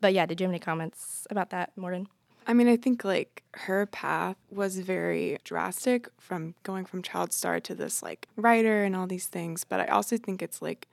But 0.00 0.12
yeah, 0.12 0.26
did 0.26 0.40
you 0.40 0.44
have 0.44 0.52
any 0.52 0.58
comments 0.58 1.26
about 1.30 1.50
that, 1.50 1.72
Morgan? 1.76 2.08
I 2.46 2.54
mean, 2.54 2.68
I 2.68 2.76
think 2.76 3.04
like 3.04 3.42
her 3.54 3.86
path 3.86 4.36
was 4.50 4.78
very 4.78 5.38
drastic 5.42 6.08
from 6.18 6.54
going 6.62 6.84
from 6.84 7.02
child 7.02 7.32
star 7.32 7.58
to 7.60 7.74
this 7.74 8.02
like 8.02 8.28
writer 8.36 8.84
and 8.84 8.94
all 8.94 9.06
these 9.06 9.26
things. 9.26 9.64
But 9.64 9.80
I 9.80 9.86
also 9.86 10.16
think 10.16 10.42
it's 10.42 10.62
like 10.62 10.86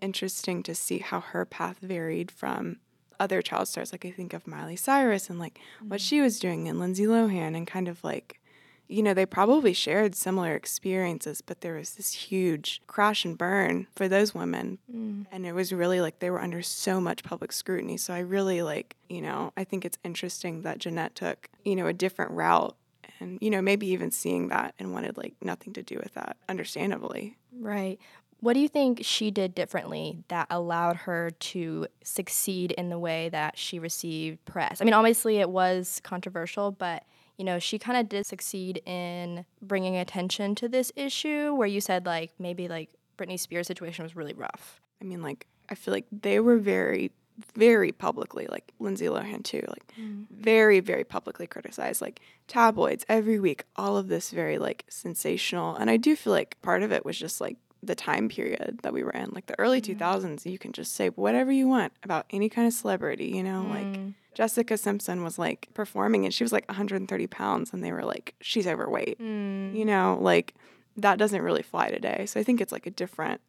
interesting 0.00 0.62
to 0.62 0.74
see 0.74 0.98
how 0.98 1.20
her 1.20 1.44
path 1.44 1.78
varied 1.80 2.30
from 2.30 2.78
other 3.20 3.42
child 3.42 3.68
stars. 3.68 3.92
Like 3.92 4.06
I 4.06 4.10
think 4.10 4.32
of 4.32 4.46
Miley 4.46 4.76
Cyrus 4.76 5.28
and 5.28 5.38
like 5.38 5.60
what 5.86 6.00
mm. 6.00 6.08
she 6.08 6.20
was 6.20 6.38
doing 6.38 6.68
and 6.68 6.78
Lindsay 6.78 7.04
Lohan 7.04 7.54
and 7.54 7.66
kind 7.66 7.88
of 7.88 8.02
like, 8.02 8.40
you 8.88 9.02
know, 9.02 9.14
they 9.14 9.26
probably 9.26 9.72
shared 9.72 10.14
similar 10.14 10.54
experiences, 10.54 11.40
but 11.40 11.60
there 11.60 11.74
was 11.74 11.94
this 11.94 12.12
huge 12.12 12.82
crash 12.86 13.24
and 13.24 13.36
burn 13.38 13.86
for 13.94 14.08
those 14.08 14.34
women. 14.34 14.78
Mm. 14.94 15.26
And 15.32 15.46
it 15.46 15.52
was 15.52 15.72
really 15.72 16.00
like 16.00 16.18
they 16.18 16.30
were 16.30 16.40
under 16.40 16.62
so 16.62 17.00
much 17.00 17.24
public 17.24 17.52
scrutiny. 17.52 17.96
So 17.96 18.12
I 18.12 18.18
really 18.18 18.62
like, 18.62 18.96
you 19.08 19.22
know, 19.22 19.52
I 19.56 19.64
think 19.64 19.84
it's 19.84 19.98
interesting 20.04 20.62
that 20.62 20.78
Jennette 20.78 21.14
took, 21.14 21.48
you 21.64 21.76
know, 21.76 21.86
a 21.86 21.92
different 21.92 22.32
route 22.32 22.76
and, 23.20 23.38
you 23.40 23.50
know, 23.50 23.62
maybe 23.62 23.86
even 23.88 24.10
seeing 24.10 24.48
that 24.48 24.74
and 24.78 24.92
wanted 24.92 25.16
like 25.16 25.34
nothing 25.40 25.72
to 25.74 25.82
do 25.82 25.98
with 26.02 26.14
that, 26.14 26.36
understandably. 26.48 27.38
Right. 27.58 27.98
What 28.40 28.52
do 28.52 28.60
you 28.60 28.68
think 28.68 29.00
she 29.02 29.30
did 29.30 29.54
differently 29.54 30.22
that 30.28 30.48
allowed 30.50 30.96
her 30.96 31.30
to 31.30 31.86
succeed 32.02 32.72
in 32.72 32.90
the 32.90 32.98
way 32.98 33.30
that 33.30 33.56
she 33.56 33.78
received 33.78 34.44
press? 34.44 34.82
I 34.82 34.84
mean, 34.84 34.92
obviously 34.92 35.38
it 35.38 35.48
was 35.48 36.00
controversial, 36.04 36.70
but 36.70 37.04
you 37.36 37.44
know, 37.44 37.58
she 37.58 37.78
kind 37.78 37.98
of 37.98 38.08
did 38.08 38.26
succeed 38.26 38.80
in 38.86 39.44
bringing 39.60 39.96
attention 39.96 40.54
to 40.56 40.68
this 40.68 40.92
issue 40.96 41.54
where 41.54 41.66
you 41.66 41.80
said 41.80 42.06
like 42.06 42.32
maybe 42.38 42.68
like 42.68 42.90
Britney 43.16 43.38
Spears 43.38 43.66
situation 43.66 44.02
was 44.02 44.16
really 44.16 44.34
rough. 44.34 44.80
I 45.00 45.04
mean, 45.04 45.22
like, 45.22 45.46
I 45.68 45.74
feel 45.74 45.92
like 45.92 46.06
they 46.12 46.40
were 46.40 46.58
very, 46.58 47.10
very 47.56 47.92
publicly, 47.92 48.46
like 48.48 48.72
Lindsay 48.78 49.06
Lohan 49.06 49.42
too, 49.42 49.64
like 49.68 49.86
mm-hmm. 49.98 50.22
very, 50.30 50.80
very 50.80 51.04
publicly 51.04 51.46
criticized, 51.46 52.00
like 52.00 52.20
tabloids 52.46 53.04
every 53.08 53.40
week, 53.40 53.64
all 53.76 53.96
of 53.96 54.08
this 54.08 54.30
very 54.30 54.58
like 54.58 54.84
sensational. 54.88 55.74
And 55.76 55.90
I 55.90 55.96
do 55.96 56.16
feel 56.16 56.32
like 56.32 56.60
part 56.62 56.82
of 56.82 56.92
it 56.92 57.04
was 57.04 57.18
just 57.18 57.40
like 57.40 57.56
the 57.86 57.94
time 57.94 58.28
period 58.28 58.80
that 58.82 58.92
we 58.92 59.02
were 59.02 59.10
in, 59.10 59.30
like 59.32 59.46
the 59.46 59.58
early 59.58 59.80
mm-hmm. 59.80 60.02
2000s. 60.02 60.50
You 60.50 60.58
can 60.58 60.72
just 60.72 60.94
say 60.94 61.08
whatever 61.08 61.52
you 61.52 61.68
want 61.68 61.92
about 62.02 62.26
any 62.30 62.48
kind 62.48 62.66
of 62.66 62.72
celebrity, 62.72 63.26
you 63.26 63.42
know, 63.42 63.66
like. 63.68 63.86
Mm. 63.86 64.14
Jessica 64.34 64.76
Simpson 64.76 65.22
was 65.22 65.38
like 65.38 65.68
performing 65.74 66.24
and 66.24 66.34
she 66.34 66.42
was 66.42 66.52
like 66.52 66.66
130 66.68 67.26
pounds 67.28 67.72
and 67.72 67.84
they 67.84 67.92
were 67.92 68.04
like, 68.04 68.34
she's 68.40 68.66
overweight. 68.66 69.20
Mm. 69.20 69.76
You 69.76 69.84
know, 69.84 70.18
like 70.20 70.54
that 70.96 71.18
doesn't 71.18 71.40
really 71.40 71.62
fly 71.62 71.90
today. 71.90 72.26
So 72.26 72.40
I 72.40 72.42
think 72.42 72.60
it's 72.60 72.72
like 72.72 72.86
a 72.86 72.90
different 72.90 73.40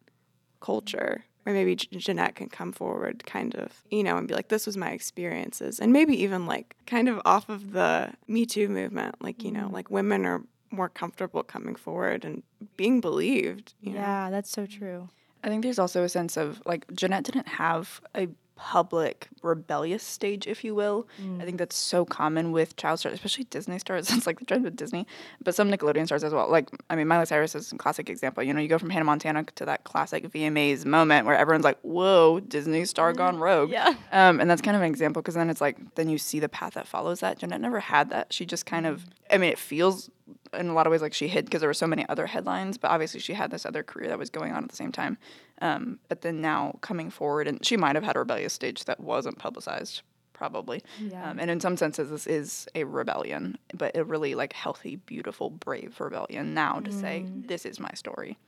culture 0.60 1.24
where 1.42 1.54
maybe 1.54 1.76
J- 1.76 1.96
Jennette 1.96 2.34
can 2.34 2.48
come 2.48 2.72
forward 2.72 3.24
kind 3.24 3.54
of, 3.54 3.84
you 3.90 4.02
know, 4.02 4.16
and 4.16 4.26
be 4.26 4.34
like, 4.34 4.48
this 4.48 4.66
was 4.66 4.76
my 4.76 4.90
experiences. 4.90 5.78
And 5.78 5.92
maybe 5.92 6.20
even 6.22 6.46
like 6.46 6.74
kind 6.86 7.08
of 7.08 7.20
off 7.24 7.48
of 7.48 7.72
the 7.72 8.12
Me 8.26 8.46
Too 8.46 8.68
movement, 8.68 9.14
like, 9.20 9.44
you 9.44 9.52
know, 9.52 9.68
mm. 9.68 9.72
like 9.72 9.90
women 9.90 10.26
are 10.26 10.42
more 10.70 10.88
comfortable 10.88 11.42
coming 11.42 11.74
forward 11.74 12.24
and 12.24 12.42
being 12.76 13.00
believed. 13.00 13.74
You 13.80 13.92
know? 13.92 14.00
Yeah, 14.00 14.30
that's 14.30 14.50
so 14.50 14.66
true. 14.66 15.08
I 15.44 15.48
think 15.48 15.62
there's 15.62 15.78
also 15.78 16.02
a 16.02 16.08
sense 16.08 16.36
of 16.36 16.60
like 16.66 16.92
Jennette 16.92 17.24
didn't 17.24 17.48
have 17.48 18.00
a 18.16 18.28
public 18.56 19.28
rebellious 19.42 20.02
stage, 20.02 20.46
if 20.46 20.64
you 20.64 20.74
will. 20.74 21.06
Mm. 21.22 21.40
I 21.40 21.44
think 21.44 21.58
that's 21.58 21.76
so 21.76 22.04
common 22.04 22.52
with 22.52 22.74
child 22.76 22.98
stars, 22.98 23.14
especially 23.14 23.44
Disney 23.44 23.78
stars. 23.78 24.10
It's 24.16 24.26
like 24.26 24.38
the 24.38 24.46
trend 24.46 24.64
with 24.64 24.76
Disney, 24.76 25.06
but 25.42 25.54
some 25.54 25.70
Nickelodeon 25.70 26.06
stars 26.06 26.24
as 26.24 26.32
well. 26.32 26.50
Like, 26.50 26.70
I 26.88 26.96
mean, 26.96 27.06
Miley 27.06 27.26
Cyrus 27.26 27.54
is 27.54 27.70
a 27.70 27.76
classic 27.76 28.08
example. 28.08 28.42
You 28.42 28.54
know, 28.54 28.60
you 28.60 28.68
go 28.68 28.78
from 28.78 28.90
Hannah 28.90 29.04
Montana 29.04 29.44
to 29.44 29.64
that 29.66 29.84
classic 29.84 30.28
VMAs 30.30 30.86
moment 30.86 31.26
where 31.26 31.36
everyone's 31.36 31.64
like, 31.64 31.78
"Whoa, 31.82 32.40
Disney 32.40 32.86
star 32.86 33.12
mm. 33.12 33.16
gone 33.16 33.38
rogue." 33.38 33.70
Yeah. 33.70 33.94
Um, 34.10 34.40
and 34.40 34.50
that's 34.50 34.62
kind 34.62 34.76
of 34.76 34.82
an 34.82 34.88
example 34.88 35.22
because 35.22 35.34
then 35.34 35.50
it's 35.50 35.60
like, 35.60 35.94
then 35.94 36.08
you 36.08 36.18
see 36.18 36.40
the 36.40 36.48
path 36.48 36.74
that 36.74 36.88
follows 36.88 37.20
that. 37.20 37.38
Jennette 37.38 37.60
never 37.60 37.80
had 37.80 38.10
that. 38.10 38.32
She 38.32 38.46
just 38.46 38.64
kind 38.64 38.86
of, 38.86 39.00
mm. 39.00 39.34
I 39.34 39.38
mean, 39.38 39.50
it 39.50 39.58
feels 39.58 40.10
in 40.56 40.68
a 40.68 40.74
lot 40.74 40.86
of 40.86 40.90
ways 40.90 41.02
like 41.02 41.14
she 41.14 41.28
hid 41.28 41.44
because 41.44 41.60
there 41.60 41.68
were 41.68 41.74
so 41.74 41.86
many 41.86 42.08
other 42.08 42.26
headlines, 42.26 42.78
but 42.78 42.90
obviously 42.90 43.20
she 43.20 43.34
had 43.34 43.50
this 43.50 43.66
other 43.66 43.82
career 43.82 44.08
that 44.08 44.18
was 44.18 44.30
going 44.30 44.52
on 44.52 44.64
at 44.64 44.70
the 44.70 44.76
same 44.76 44.92
time. 44.92 45.18
Um, 45.60 45.98
but 46.08 46.22
then 46.22 46.40
now 46.40 46.78
coming 46.80 47.10
forward, 47.10 47.48
and 47.48 47.64
she 47.64 47.76
might 47.76 47.94
have 47.94 48.04
had 48.04 48.16
a 48.16 48.20
rebellious 48.20 48.52
stage 48.52 48.84
that 48.84 49.00
wasn't 49.00 49.38
publicized, 49.38 50.02
probably. 50.32 50.82
Yeah. 51.00 51.30
Um, 51.30 51.38
and 51.38 51.50
in 51.50 51.60
some 51.60 51.76
senses, 51.76 52.10
this 52.10 52.26
is 52.26 52.68
a 52.74 52.84
rebellion, 52.84 53.58
but 53.74 53.96
a 53.96 54.04
really 54.04 54.34
like 54.34 54.52
healthy, 54.52 54.96
beautiful, 54.96 55.50
brave 55.50 55.98
rebellion 56.00 56.54
now 56.54 56.80
to 56.80 56.92
say, 56.92 57.24
this 57.28 57.64
is 57.64 57.80
my 57.80 57.92
story. 57.94 58.38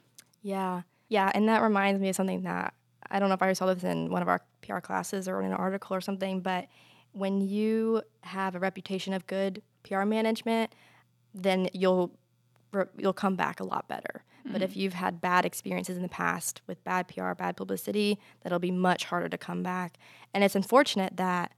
Yeah. 0.42 0.82
Yeah. 1.08 1.30
And 1.34 1.48
that 1.48 1.62
reminds 1.62 2.00
me 2.00 2.10
of 2.10 2.16
something 2.16 2.42
that 2.42 2.74
I 3.10 3.18
don't 3.18 3.28
know 3.28 3.34
if 3.34 3.42
I 3.42 3.52
saw 3.54 3.72
this 3.72 3.84
in 3.84 4.10
one 4.10 4.22
of 4.22 4.28
our 4.28 4.42
PR 4.62 4.80
classes 4.80 5.28
or 5.28 5.40
in 5.40 5.46
an 5.46 5.54
article 5.54 5.96
or 5.96 6.00
something, 6.00 6.40
but 6.40 6.66
when 7.12 7.40
you 7.40 8.02
have 8.20 8.54
a 8.54 8.58
reputation 8.58 9.12
of 9.12 9.26
good 9.26 9.62
PR 9.82 10.04
management, 10.04 10.74
then 11.34 11.68
you'll 11.72 12.12
you'll 12.98 13.12
come 13.14 13.34
back 13.34 13.60
a 13.60 13.64
lot 13.64 13.88
better. 13.88 14.24
But 14.50 14.62
if 14.62 14.76
you've 14.76 14.94
had 14.94 15.20
bad 15.20 15.44
experiences 15.44 15.96
in 15.96 16.02
the 16.02 16.08
past 16.08 16.62
with 16.66 16.82
bad 16.84 17.08
PR, 17.08 17.32
bad 17.34 17.56
publicity, 17.56 18.18
that'll 18.42 18.58
be 18.58 18.70
much 18.70 19.04
harder 19.04 19.28
to 19.28 19.38
come 19.38 19.62
back. 19.62 19.98
And 20.32 20.42
it's 20.42 20.56
unfortunate 20.56 21.16
that 21.16 21.52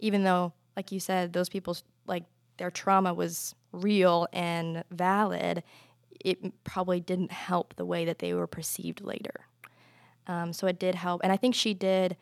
even 0.00 0.24
though, 0.24 0.52
like 0.76 0.92
you 0.92 1.00
said, 1.00 1.32
those 1.32 1.48
people's 1.48 1.82
like 2.06 2.24
their 2.58 2.70
trauma 2.70 3.14
was 3.14 3.54
real 3.72 4.26
and 4.32 4.84
valid, 4.90 5.62
it 6.24 6.64
probably 6.64 7.00
didn't 7.00 7.32
help 7.32 7.74
the 7.76 7.84
way 7.84 8.04
that 8.04 8.18
they 8.18 8.34
were 8.34 8.46
perceived 8.46 9.00
later. 9.00 9.46
Um, 10.26 10.52
so 10.52 10.66
it 10.66 10.78
did 10.78 10.94
help, 10.94 11.20
and 11.22 11.32
I 11.32 11.36
think 11.36 11.54
she 11.54 11.72
did. 11.72 12.16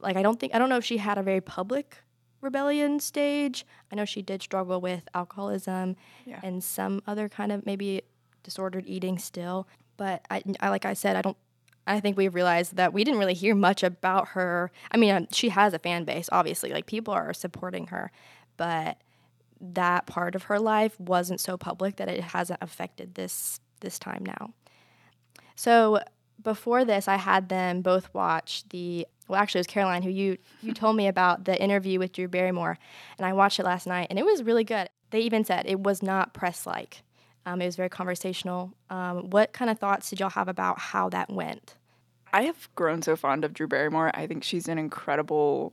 Like 0.00 0.16
I 0.16 0.22
don't 0.22 0.38
think 0.38 0.54
I 0.54 0.58
don't 0.58 0.68
know 0.68 0.76
if 0.76 0.84
she 0.84 0.98
had 0.98 1.16
a 1.16 1.22
very 1.22 1.40
public 1.40 1.98
rebellion 2.44 3.00
stage. 3.00 3.66
I 3.90 3.96
know 3.96 4.04
she 4.04 4.22
did 4.22 4.42
struggle 4.42 4.80
with 4.80 5.08
alcoholism 5.14 5.96
Yeah. 6.24 6.40
and 6.42 6.62
some 6.62 7.02
other 7.06 7.28
kind 7.28 7.50
of 7.50 7.66
maybe 7.66 8.02
disordered 8.42 8.84
eating 8.86 9.18
still. 9.18 9.66
But 9.96 10.24
I, 10.30 10.42
I 10.60 10.68
like 10.70 10.84
I 10.84 10.94
said, 10.94 11.16
I 11.16 11.22
don't. 11.22 11.36
I 11.86 12.00
think 12.00 12.16
we've 12.16 12.34
realized 12.34 12.76
that 12.76 12.92
we 12.94 13.04
didn't 13.04 13.20
really 13.20 13.34
hear 13.34 13.54
much 13.54 13.82
about 13.82 14.28
her. 14.28 14.70
I 14.90 14.96
mean, 14.96 15.14
um, 15.14 15.26
she 15.30 15.50
has 15.50 15.74
a 15.74 15.78
fan 15.78 16.04
base, 16.04 16.28
obviously. 16.32 16.70
Like 16.72 16.86
people 16.86 17.12
are 17.12 17.34
supporting 17.34 17.88
her, 17.88 18.10
but 18.56 18.96
that 19.60 20.06
part 20.06 20.34
of 20.34 20.44
her 20.44 20.58
life 20.58 20.98
wasn't 20.98 21.40
so 21.40 21.56
public 21.58 21.96
that 21.96 22.08
it 22.08 22.20
hasn't 22.22 22.58
affected 22.62 23.14
this 23.14 23.60
this 23.80 23.98
time 23.98 24.24
now. 24.24 24.52
So 25.56 26.00
before 26.42 26.84
this, 26.84 27.08
I 27.08 27.16
had 27.16 27.48
them 27.48 27.82
both 27.82 28.12
watch 28.14 28.64
the. 28.70 29.06
Well, 29.26 29.40
actually, 29.40 29.60
it 29.60 29.66
was 29.66 29.66
Caroline 29.68 30.02
who 30.02 30.10
you 30.10 30.38
you 30.60 30.72
told 30.74 30.96
me 30.96 31.06
about 31.06 31.44
the 31.44 31.60
interview 31.60 31.98
with 31.98 32.12
Drew 32.12 32.28
Barrymore, 32.28 32.78
and 33.18 33.26
I 33.26 33.32
watched 33.32 33.58
it 33.58 33.64
last 33.64 33.86
night, 33.86 34.08
and 34.10 34.18
it 34.18 34.24
was 34.24 34.42
really 34.42 34.64
good. 34.64 34.88
They 35.10 35.20
even 35.20 35.44
said 35.44 35.66
it 35.66 35.80
was 35.80 36.02
not 36.02 36.34
press 36.34 36.66
like. 36.66 37.02
Um, 37.46 37.60
it 37.60 37.66
was 37.66 37.76
very 37.76 37.90
conversational. 37.90 38.72
Um, 38.90 39.30
what 39.30 39.52
kind 39.52 39.70
of 39.70 39.78
thoughts 39.78 40.10
did 40.10 40.20
y'all 40.20 40.30
have 40.30 40.48
about 40.48 40.78
how 40.78 41.08
that 41.10 41.30
went? 41.30 41.74
I 42.32 42.42
have 42.42 42.68
grown 42.74 43.02
so 43.02 43.16
fond 43.16 43.44
of 43.44 43.52
Drew 43.52 43.68
Barrymore. 43.68 44.10
I 44.14 44.26
think 44.26 44.42
she's 44.42 44.66
an 44.66 44.78
incredible 44.78 45.72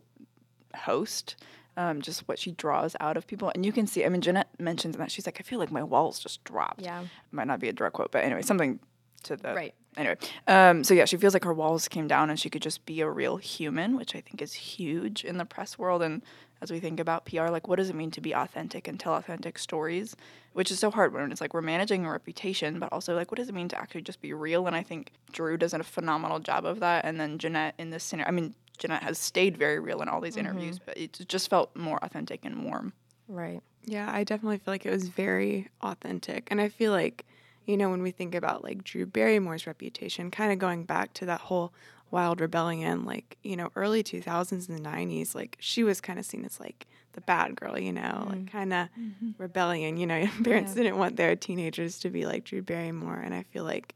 host. 0.75 1.35
Um, 1.77 2.01
just 2.01 2.27
what 2.27 2.37
she 2.37 2.51
draws 2.51 2.97
out 2.99 3.15
of 3.15 3.25
people, 3.25 3.49
and 3.55 3.65
you 3.65 3.71
can 3.71 3.87
see. 3.87 4.05
I 4.05 4.09
mean, 4.09 4.19
Jennette 4.21 4.49
mentions 4.59 4.97
that 4.97 5.09
she's 5.09 5.25
like, 5.25 5.37
I 5.39 5.43
feel 5.43 5.57
like 5.57 5.71
my 5.71 5.81
walls 5.83 6.19
just 6.19 6.43
dropped. 6.43 6.81
Yeah. 6.81 7.05
might 7.31 7.47
not 7.47 7.61
be 7.61 7.69
a 7.69 7.73
direct 7.73 7.95
quote, 7.95 8.11
but 8.11 8.23
anyway, 8.25 8.41
something 8.41 8.79
to 9.23 9.37
the 9.37 9.53
Right. 9.53 9.73
Anyway, 9.97 10.15
um, 10.47 10.83
so 10.83 10.93
yeah, 10.93 11.03
she 11.05 11.17
feels 11.17 11.33
like 11.33 11.43
her 11.43 11.53
walls 11.53 11.87
came 11.89 12.07
down, 12.07 12.29
and 12.29 12.39
she 12.39 12.49
could 12.49 12.61
just 12.61 12.85
be 12.85 13.01
a 13.01 13.09
real 13.09 13.37
human, 13.37 13.97
which 13.97 14.15
I 14.15 14.21
think 14.21 14.41
is 14.41 14.53
huge 14.53 15.25
in 15.25 15.37
the 15.37 15.45
press 15.45 15.77
world. 15.77 16.01
And 16.01 16.21
as 16.61 16.71
we 16.71 16.79
think 16.79 16.99
about 16.99 17.25
PR, 17.25 17.49
like 17.49 17.67
what 17.67 17.77
does 17.77 17.89
it 17.89 17.95
mean 17.95 18.11
to 18.11 18.21
be 18.21 18.33
authentic 18.33 18.87
and 18.87 18.99
tell 18.99 19.15
authentic 19.15 19.59
stories, 19.59 20.15
which 20.53 20.71
is 20.71 20.79
so 20.79 20.91
hard 20.91 21.13
when 21.13 21.29
it's 21.31 21.41
like 21.41 21.53
we're 21.53 21.61
managing 21.61 22.05
a 22.05 22.11
reputation, 22.11 22.79
but 22.79 22.91
also 22.93 23.15
like 23.15 23.31
what 23.31 23.37
does 23.37 23.49
it 23.49 23.55
mean 23.55 23.67
to 23.67 23.77
actually 23.77 24.01
just 24.01 24.21
be 24.21 24.31
real? 24.33 24.67
And 24.67 24.75
I 24.75 24.83
think 24.83 25.11
Drew 25.31 25.57
does 25.57 25.73
a 25.73 25.83
phenomenal 25.83 26.39
job 26.39 26.65
of 26.65 26.79
that. 26.79 27.03
And 27.03 27.19
then 27.19 27.37
Jennette 27.37 27.75
in 27.77 27.89
this 27.89 28.03
scenario, 28.03 28.29
I 28.29 28.31
mean, 28.31 28.55
Jennette 28.77 29.03
has 29.03 29.17
stayed 29.17 29.57
very 29.57 29.79
real 29.79 30.01
in 30.01 30.07
all 30.07 30.21
these 30.21 30.37
interviews, 30.37 30.79
but 30.83 30.97
it 30.97 31.19
just 31.27 31.49
felt 31.49 31.75
more 31.75 31.99
authentic 32.01 32.45
and 32.45 32.63
warm. 32.63 32.93
Right. 33.27 33.61
Yeah, 33.85 34.09
I 34.11 34.23
definitely 34.23 34.57
feel 34.57 34.73
like 34.73 34.85
it 34.85 34.91
was 34.91 35.07
very 35.07 35.69
authentic. 35.81 36.47
And 36.49 36.61
I 36.61 36.69
feel 36.69 36.91
like, 36.91 37.25
you 37.65 37.77
know, 37.77 37.89
when 37.89 38.01
we 38.01 38.11
think 38.11 38.35
about 38.35 38.63
like 38.63 38.83
Drew 38.83 39.05
Barrymore's 39.05 39.67
reputation, 39.67 40.31
kind 40.31 40.51
of 40.51 40.59
going 40.59 40.83
back 40.83 41.13
to 41.15 41.25
that 41.27 41.41
whole 41.41 41.73
wild 42.09 42.41
rebellion, 42.41 43.05
like, 43.05 43.37
you 43.43 43.55
know, 43.55 43.69
early 43.75 44.03
2000s 44.03 44.69
and 44.69 44.77
the 44.77 44.89
90s, 44.89 45.35
like 45.35 45.57
she 45.59 45.83
was 45.83 46.01
kind 46.01 46.19
of 46.19 46.25
seen 46.25 46.43
as 46.43 46.59
like 46.59 46.87
the 47.13 47.21
bad 47.21 47.55
girl, 47.55 47.77
you 47.77 47.93
know, 47.93 48.25
like 48.29 48.39
mm. 48.39 48.51
kind 48.51 48.73
of 48.73 48.87
mm-hmm. 48.99 49.31
rebellion. 49.37 49.97
You 49.97 50.07
know, 50.07 50.27
parents 50.43 50.73
didn't 50.73 50.97
want 50.97 51.15
their 51.15 51.35
teenagers 51.35 51.99
to 51.99 52.09
be 52.09 52.25
like 52.25 52.43
Drew 52.43 52.61
Barrymore. 52.61 53.21
And 53.23 53.33
I 53.33 53.43
feel 53.43 53.63
like 53.63 53.95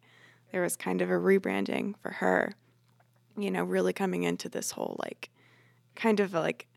there 0.52 0.62
was 0.62 0.76
kind 0.76 1.02
of 1.02 1.10
a 1.10 1.14
rebranding 1.14 1.96
for 2.02 2.12
her, 2.12 2.56
you 3.38 3.52
know, 3.52 3.64
really 3.64 3.94
coming 3.94 4.24
into 4.24 4.48
this 4.48 4.72
whole 4.72 4.96
like 5.00 5.30
kind 5.96 6.20
of 6.20 6.34
like 6.34 6.68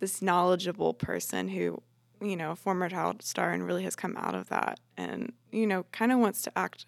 this 0.00 0.20
knowledgeable 0.20 0.94
person 0.94 1.48
who 1.48 1.82
you 2.22 2.36
know, 2.36 2.52
a 2.52 2.56
former 2.56 2.88
child 2.88 3.22
star 3.22 3.50
and 3.50 3.66
really 3.66 3.84
has 3.84 3.96
come 3.96 4.16
out 4.16 4.34
of 4.34 4.48
that 4.48 4.78
and, 4.96 5.32
you 5.50 5.66
know, 5.66 5.84
kind 5.92 6.12
of 6.12 6.18
wants 6.18 6.42
to 6.42 6.56
act 6.58 6.86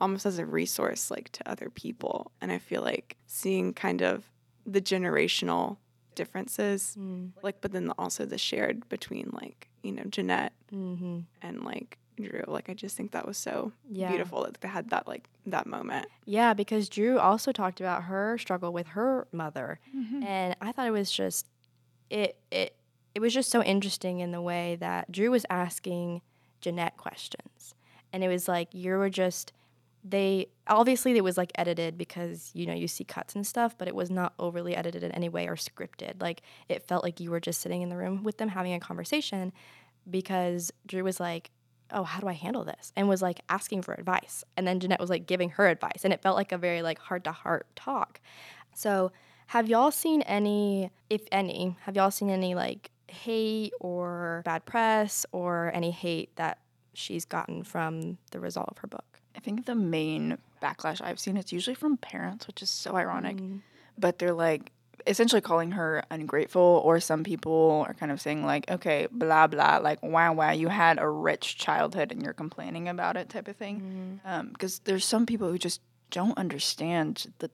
almost 0.00 0.26
as 0.26 0.38
a 0.38 0.44
resource 0.46 1.10
like 1.10 1.30
to 1.32 1.48
other 1.48 1.70
people. 1.70 2.32
And 2.40 2.50
I 2.50 2.58
feel 2.58 2.82
like 2.82 3.16
seeing 3.26 3.72
kind 3.74 4.02
of 4.02 4.24
the 4.66 4.80
generational 4.80 5.76
differences, 6.14 6.96
like, 7.42 7.60
but 7.60 7.72
then 7.72 7.90
also 7.98 8.24
the 8.26 8.38
shared 8.38 8.88
between 8.88 9.30
like, 9.32 9.68
you 9.82 9.92
know, 9.92 10.04
Jennette 10.04 10.52
Mm-hmm. 10.72 11.18
and 11.42 11.64
like 11.64 11.98
Drew. 12.16 12.44
Like, 12.46 12.68
I 12.70 12.74
just 12.74 12.96
think 12.96 13.10
that 13.12 13.26
was 13.26 13.36
so 13.36 13.72
Yeah. 13.90 14.08
beautiful 14.08 14.44
that 14.44 14.60
they 14.60 14.68
had 14.68 14.88
that, 14.90 15.06
like, 15.06 15.28
that 15.46 15.66
moment. 15.66 16.06
Yeah, 16.24 16.54
because 16.54 16.88
Drew 16.88 17.18
also 17.18 17.52
talked 17.52 17.80
about 17.80 18.04
her 18.04 18.38
struggle 18.38 18.72
with 18.72 18.86
her 18.88 19.26
mother, 19.32 19.80
and 20.22 20.56
I 20.60 20.72
thought 20.72 20.86
it 20.86 20.90
was 20.92 21.10
just 21.12 21.46
it 22.10 22.36
it 22.50 22.74
it 23.14 23.20
was 23.20 23.34
just 23.34 23.50
so 23.50 23.62
interesting 23.62 24.20
in 24.20 24.32
the 24.32 24.40
way 24.40 24.76
that 24.80 25.10
Drew 25.10 25.30
was 25.30 25.46
asking 25.50 26.22
Jennette 26.60 26.96
questions, 26.96 27.74
and 28.12 28.22
it 28.22 28.28
was 28.28 28.48
like 28.48 28.68
you 28.72 28.92
were 28.96 29.10
just 29.10 29.52
they 30.04 30.48
obviously 30.66 31.16
it 31.16 31.22
was 31.22 31.36
like 31.36 31.52
edited 31.54 31.96
because 31.96 32.50
you 32.54 32.66
know 32.66 32.74
you 32.74 32.88
see 32.88 33.04
cuts 33.04 33.34
and 33.34 33.46
stuff, 33.46 33.76
but 33.78 33.88
it 33.88 33.94
was 33.94 34.10
not 34.10 34.32
overly 34.38 34.74
edited 34.74 35.02
in 35.02 35.12
any 35.12 35.28
way 35.28 35.46
or 35.46 35.56
scripted. 35.56 36.20
Like 36.20 36.42
it 36.68 36.86
felt 36.86 37.04
like 37.04 37.20
you 37.20 37.30
were 37.30 37.40
just 37.40 37.60
sitting 37.60 37.82
in 37.82 37.88
the 37.88 37.96
room 37.96 38.22
with 38.22 38.38
them 38.38 38.48
having 38.48 38.74
a 38.74 38.80
conversation, 38.80 39.52
because 40.10 40.72
Drew 40.86 41.04
was 41.04 41.20
like, 41.20 41.50
oh, 41.90 42.04
how 42.04 42.20
do 42.20 42.28
I 42.28 42.32
handle 42.32 42.64
this? 42.64 42.92
And 42.96 43.08
was 43.08 43.22
like 43.22 43.40
asking 43.48 43.82
for 43.82 43.94
advice. 43.94 44.44
And 44.56 44.66
then 44.66 44.80
Jennette 44.80 45.00
was 45.00 45.10
like 45.10 45.26
giving 45.26 45.50
her 45.50 45.68
advice. 45.68 46.04
And 46.04 46.12
it 46.12 46.22
felt 46.22 46.36
like 46.36 46.52
a 46.52 46.58
very 46.58 46.82
like 46.82 46.98
heart 46.98 47.24
to 47.24 47.32
heart 47.32 47.66
talk. 47.76 48.20
So, 48.74 49.12
have 49.48 49.68
y'all 49.68 49.90
seen 49.90 50.22
any, 50.22 50.90
if 51.10 51.22
any, 51.30 51.76
have 51.82 51.94
y'all 51.94 52.10
seen 52.10 52.30
any 52.30 52.54
like 52.54 52.90
hate 53.12 53.72
or 53.80 54.42
bad 54.44 54.64
press 54.64 55.26
or 55.32 55.70
any 55.74 55.90
hate 55.90 56.34
that 56.36 56.58
she's 56.94 57.24
gotten 57.24 57.62
from 57.62 58.18
the 58.30 58.40
result 58.40 58.68
of 58.70 58.78
her 58.78 58.88
book? 58.88 59.20
I 59.36 59.40
think 59.40 59.66
the 59.66 59.74
main 59.74 60.38
backlash 60.62 61.00
I've 61.02 61.18
seen 61.18 61.36
it's 61.36 61.52
usually 61.52 61.74
from 61.74 61.96
parents, 61.96 62.46
which 62.46 62.62
is 62.62 62.70
so 62.70 62.96
ironic. 62.96 63.36
Mm. 63.36 63.60
But 63.98 64.18
they're 64.18 64.32
like 64.32 64.72
essentially 65.06 65.40
calling 65.40 65.72
her 65.72 66.04
ungrateful, 66.10 66.80
or 66.84 67.00
some 67.00 67.24
people 67.24 67.84
are 67.88 67.94
kind 67.94 68.12
of 68.12 68.20
saying 68.20 68.44
like, 68.44 68.70
okay, 68.70 69.08
blah 69.10 69.46
blah, 69.46 69.78
like 69.78 70.02
wow 70.02 70.32
wow, 70.32 70.50
you 70.52 70.68
had 70.68 70.98
a 70.98 71.08
rich 71.08 71.56
childhood 71.56 72.12
and 72.12 72.22
you're 72.22 72.32
complaining 72.32 72.88
about 72.88 73.16
it, 73.16 73.28
type 73.28 73.48
of 73.48 73.56
thing. 73.56 74.20
Mm. 74.24 74.30
Um, 74.30 74.48
because 74.48 74.80
there's 74.80 75.04
some 75.04 75.26
people 75.26 75.50
who 75.50 75.58
just 75.58 75.80
don't 76.10 76.36
understand 76.38 77.32
the 77.38 77.50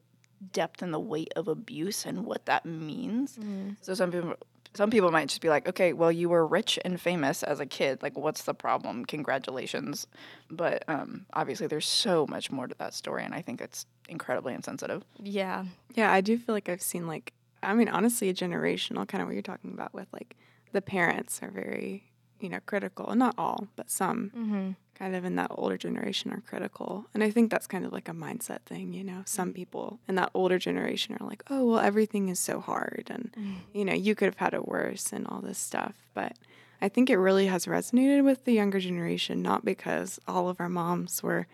depth 0.52 0.82
and 0.82 0.92
the 0.92 1.00
weight 1.00 1.32
of 1.36 1.48
abuse 1.48 2.04
and 2.06 2.24
what 2.24 2.46
that 2.46 2.64
means. 2.64 3.36
Mm. 3.36 3.76
So 3.80 3.94
some 3.94 4.12
people 4.12 4.34
some 4.74 4.90
people 4.90 5.10
might 5.10 5.28
just 5.28 5.40
be 5.40 5.48
like, 5.48 5.68
okay, 5.68 5.92
well, 5.92 6.12
you 6.12 6.28
were 6.28 6.46
rich 6.46 6.78
and 6.84 7.00
famous 7.00 7.42
as 7.42 7.60
a 7.60 7.66
kid. 7.66 8.02
Like, 8.02 8.16
what's 8.16 8.42
the 8.42 8.54
problem? 8.54 9.04
Congratulations. 9.04 10.06
But 10.50 10.84
um, 10.88 11.26
obviously, 11.32 11.66
there's 11.66 11.86
so 11.86 12.26
much 12.26 12.50
more 12.50 12.66
to 12.66 12.74
that 12.78 12.94
story, 12.94 13.24
and 13.24 13.34
I 13.34 13.42
think 13.42 13.60
it's 13.60 13.86
incredibly 14.08 14.54
insensitive. 14.54 15.04
Yeah. 15.22 15.64
Yeah, 15.94 16.12
I 16.12 16.20
do 16.20 16.38
feel 16.38 16.54
like 16.54 16.68
I've 16.68 16.82
seen 16.82 17.06
like 17.06 17.32
I 17.62 17.74
mean 17.74 17.88
honestly 17.88 18.28
a 18.28 18.34
generational 18.34 19.06
kind 19.08 19.20
of 19.20 19.26
what 19.28 19.32
you're 19.34 19.42
talking 19.42 19.72
about 19.72 19.92
with 19.92 20.06
like 20.12 20.36
the 20.72 20.82
parents 20.82 21.40
are 21.42 21.50
very, 21.50 22.04
you 22.40 22.48
know, 22.48 22.60
critical. 22.66 23.14
Not 23.14 23.34
all, 23.36 23.68
but 23.76 23.90
some 23.90 24.30
Mm-hmm. 24.36 24.70
Kind 24.98 25.14
of 25.14 25.24
in 25.24 25.36
that 25.36 25.50
older 25.50 25.76
generation 25.76 26.32
are 26.32 26.40
critical. 26.40 27.06
And 27.14 27.22
I 27.22 27.30
think 27.30 27.50
that's 27.50 27.66
kind 27.66 27.84
of 27.84 27.92
like 27.92 28.08
a 28.08 28.12
mindset 28.12 28.62
thing, 28.62 28.92
you 28.92 29.04
know. 29.04 29.22
Some 29.26 29.52
people 29.52 30.00
in 30.08 30.16
that 30.16 30.30
older 30.34 30.58
generation 30.58 31.16
are 31.20 31.26
like, 31.26 31.42
"Oh, 31.50 31.64
well, 31.66 31.78
everything 31.78 32.28
is 32.28 32.38
so 32.40 32.60
hard 32.60 33.06
and 33.10 33.30
you 33.72 33.84
know, 33.84 33.94
you 33.94 34.14
could 34.14 34.26
have 34.26 34.38
had 34.38 34.54
it 34.54 34.66
worse 34.66 35.12
and 35.12 35.26
all 35.26 35.40
this 35.40 35.58
stuff." 35.58 35.94
But 36.14 36.36
I 36.80 36.88
think 36.88 37.10
it 37.10 37.16
really 37.18 37.46
has 37.46 37.66
resonated 37.66 38.24
with 38.24 38.44
the 38.44 38.52
younger 38.52 38.80
generation 38.80 39.42
not 39.42 39.64
because 39.64 40.18
all 40.26 40.48
of 40.48 40.60
our 40.60 40.68
moms 40.68 41.22
were, 41.22 41.46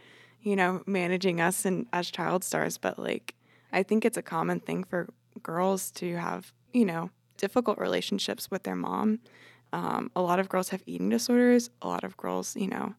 you 0.42 0.56
know, 0.56 0.82
managing 0.86 1.40
us 1.40 1.64
and 1.64 1.86
as 1.92 2.10
child 2.10 2.44
stars, 2.44 2.78
but 2.78 2.98
like 2.98 3.34
I 3.72 3.82
think 3.82 4.04
it's 4.04 4.16
a 4.16 4.22
common 4.22 4.60
thing 4.60 4.84
for 4.84 5.08
girls 5.42 5.90
to 5.92 6.16
have, 6.16 6.52
you 6.72 6.84
know, 6.84 7.10
difficult 7.36 7.78
relationships 7.78 8.50
with 8.50 8.62
their 8.62 8.76
mom. 8.76 9.18
Um, 9.72 10.10
a 10.14 10.22
lot 10.22 10.38
of 10.38 10.48
girls 10.48 10.68
have 10.68 10.82
eating 10.86 11.08
disorders. 11.08 11.68
A 11.82 11.88
lot 11.88 12.04
of 12.04 12.16
girls, 12.16 12.54
you 12.56 12.68
know, 12.68 12.94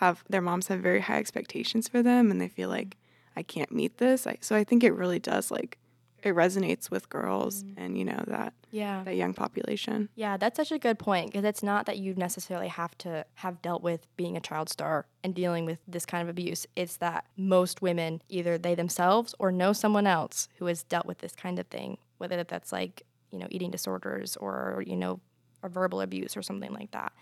have 0.00 0.24
their 0.30 0.40
moms 0.40 0.68
have 0.68 0.80
very 0.80 1.00
high 1.00 1.18
expectations 1.18 1.86
for 1.86 2.02
them, 2.02 2.30
and 2.30 2.40
they 2.40 2.48
feel 2.48 2.70
like 2.70 2.96
I 3.36 3.42
can't 3.42 3.70
meet 3.70 3.98
this. 3.98 4.26
I, 4.26 4.38
so 4.40 4.56
I 4.56 4.64
think 4.64 4.82
it 4.82 4.92
really 4.92 5.18
does 5.18 5.50
like 5.50 5.76
it 6.22 6.34
resonates 6.34 6.90
with 6.90 7.08
girls 7.08 7.62
mm. 7.64 7.74
and 7.76 7.96
you 7.98 8.04
know 8.04 8.22
that 8.26 8.54
Yeah. 8.70 9.02
that 9.04 9.16
young 9.16 9.34
population. 9.34 10.08
Yeah, 10.14 10.38
that's 10.38 10.56
such 10.56 10.72
a 10.72 10.78
good 10.78 10.98
point 10.98 11.26
because 11.26 11.44
it's 11.44 11.62
not 11.62 11.84
that 11.84 11.98
you 11.98 12.14
necessarily 12.14 12.68
have 12.68 12.96
to 12.98 13.26
have 13.34 13.60
dealt 13.60 13.82
with 13.82 14.06
being 14.16 14.38
a 14.38 14.40
child 14.40 14.70
star 14.70 15.06
and 15.22 15.34
dealing 15.34 15.66
with 15.66 15.78
this 15.86 16.06
kind 16.06 16.22
of 16.22 16.28
abuse. 16.30 16.66
It's 16.76 16.96
that 16.98 17.26
most 17.36 17.82
women, 17.82 18.22
either 18.30 18.56
they 18.56 18.74
themselves 18.74 19.34
or 19.38 19.52
know 19.52 19.72
someone 19.74 20.06
else 20.06 20.48
who 20.56 20.66
has 20.66 20.82
dealt 20.82 21.06
with 21.06 21.18
this 21.18 21.34
kind 21.34 21.58
of 21.58 21.66
thing, 21.66 21.98
whether 22.18 22.42
that's 22.42 22.72
like, 22.72 23.02
you 23.30 23.38
know, 23.38 23.48
eating 23.50 23.70
disorders 23.70 24.36
or, 24.36 24.82
you 24.86 24.96
know, 24.96 25.20
verbal 25.68 26.00
abuse 26.00 26.36
or 26.38 26.42
something 26.42 26.72
like 26.72 26.90
that. 26.92 27.12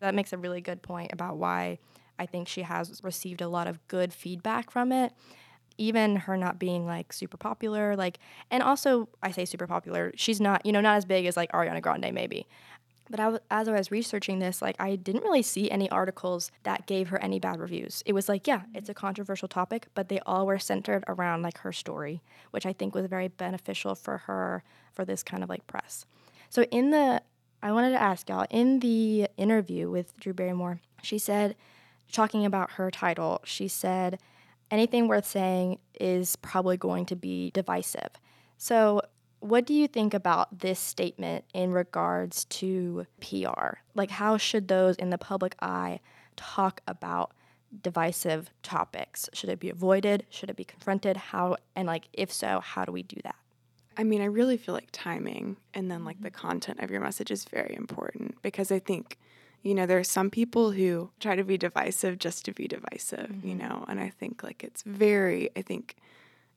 That 0.00 0.14
makes 0.14 0.32
a 0.32 0.38
really 0.38 0.60
good 0.60 0.82
point 0.82 1.12
about 1.12 1.36
why 1.36 1.78
I 2.18 2.26
think 2.26 2.48
she 2.48 2.62
has 2.62 3.00
received 3.02 3.40
a 3.40 3.48
lot 3.48 3.66
of 3.66 3.86
good 3.88 4.12
feedback 4.12 4.70
from 4.70 4.92
it 4.92 5.12
even 5.78 6.16
her 6.16 6.36
not 6.36 6.58
being 6.58 6.84
like 6.84 7.12
super 7.12 7.36
popular 7.36 7.96
like 7.96 8.18
and 8.50 8.62
also 8.62 9.08
i 9.22 9.30
say 9.30 9.44
super 9.44 9.66
popular 9.66 10.12
she's 10.16 10.40
not 10.40 10.66
you 10.66 10.72
know 10.72 10.80
not 10.80 10.96
as 10.96 11.04
big 11.04 11.24
as 11.24 11.36
like 11.36 11.50
ariana 11.52 11.80
grande 11.80 12.12
maybe. 12.12 12.46
But 13.10 13.20
I 13.20 13.24
w- 13.24 13.40
as 13.50 13.68
i 13.68 13.72
was 13.72 13.90
researching 13.90 14.38
this 14.38 14.60
like 14.60 14.76
i 14.78 14.96
didn't 14.96 15.22
really 15.22 15.42
see 15.42 15.70
any 15.70 15.88
articles 15.88 16.50
that 16.64 16.86
gave 16.86 17.08
her 17.08 17.22
any 17.22 17.38
bad 17.38 17.58
reviews. 17.58 18.02
It 18.04 18.12
was 18.12 18.28
like 18.28 18.46
yeah 18.46 18.62
it's 18.74 18.90
a 18.90 18.92
mm-hmm. 18.92 19.06
controversial 19.06 19.48
topic 19.48 19.86
but 19.94 20.08
they 20.08 20.20
all 20.26 20.44
were 20.44 20.58
centered 20.58 21.04
around 21.08 21.42
like 21.42 21.58
her 21.58 21.72
story 21.72 22.20
which 22.50 22.66
i 22.66 22.72
think 22.72 22.94
was 22.94 23.06
very 23.06 23.28
beneficial 23.28 23.94
for 23.94 24.18
her 24.18 24.62
for 24.92 25.04
this 25.04 25.22
kind 25.22 25.42
of 25.42 25.48
like 25.48 25.66
press. 25.66 26.04
So 26.50 26.64
in 26.64 26.90
the 26.90 27.22
i 27.62 27.72
wanted 27.72 27.90
to 27.90 28.02
ask 28.02 28.28
y'all 28.28 28.46
in 28.50 28.80
the 28.80 29.28
interview 29.38 29.88
with 29.88 30.14
drew 30.18 30.34
barrymore 30.34 30.80
she 31.02 31.18
said 31.18 31.54
talking 32.10 32.44
about 32.44 32.72
her 32.72 32.90
title 32.90 33.40
she 33.44 33.68
said 33.68 34.18
anything 34.70 35.08
worth 35.08 35.26
saying 35.26 35.78
is 35.98 36.36
probably 36.36 36.76
going 36.76 37.06
to 37.06 37.16
be 37.16 37.50
divisive. 37.52 38.10
So, 38.56 39.02
what 39.40 39.66
do 39.66 39.72
you 39.72 39.86
think 39.86 40.14
about 40.14 40.58
this 40.58 40.80
statement 40.80 41.44
in 41.54 41.70
regards 41.70 42.44
to 42.46 43.06
PR? 43.20 43.78
Like, 43.94 44.10
how 44.10 44.36
should 44.36 44.66
those 44.66 44.96
in 44.96 45.10
the 45.10 45.18
public 45.18 45.54
eye 45.62 46.00
talk 46.36 46.80
about 46.88 47.32
divisive 47.82 48.50
topics? 48.64 49.28
Should 49.32 49.50
it 49.50 49.60
be 49.60 49.70
avoided? 49.70 50.26
Should 50.28 50.50
it 50.50 50.56
be 50.56 50.64
confronted? 50.64 51.16
How, 51.16 51.56
and 51.76 51.86
like, 51.86 52.08
if 52.12 52.32
so, 52.32 52.58
how 52.58 52.84
do 52.84 52.90
we 52.90 53.04
do 53.04 53.16
that? 53.22 53.36
I 53.96 54.02
mean, 54.02 54.20
I 54.20 54.26
really 54.26 54.56
feel 54.56 54.74
like 54.74 54.88
timing 54.90 55.56
and 55.72 55.88
then 55.88 56.04
like 56.04 56.20
the 56.20 56.30
mm-hmm. 56.30 56.48
content 56.48 56.80
of 56.80 56.90
your 56.90 57.00
message 57.00 57.30
is 57.30 57.44
very 57.44 57.76
important 57.76 58.42
because 58.42 58.72
I 58.72 58.80
think, 58.80 59.18
you 59.68 59.74
know, 59.74 59.84
there 59.84 59.98
are 59.98 60.04
some 60.18 60.30
people 60.30 60.70
who 60.70 61.10
try 61.20 61.36
to 61.36 61.44
be 61.44 61.58
divisive 61.58 62.18
just 62.18 62.46
to 62.46 62.52
be 62.52 62.66
divisive, 62.66 63.30
you 63.44 63.54
know, 63.54 63.84
and 63.86 64.00
I 64.00 64.08
think 64.08 64.42
like 64.42 64.64
it's 64.64 64.82
very, 64.82 65.50
I 65.54 65.60
think, 65.60 65.96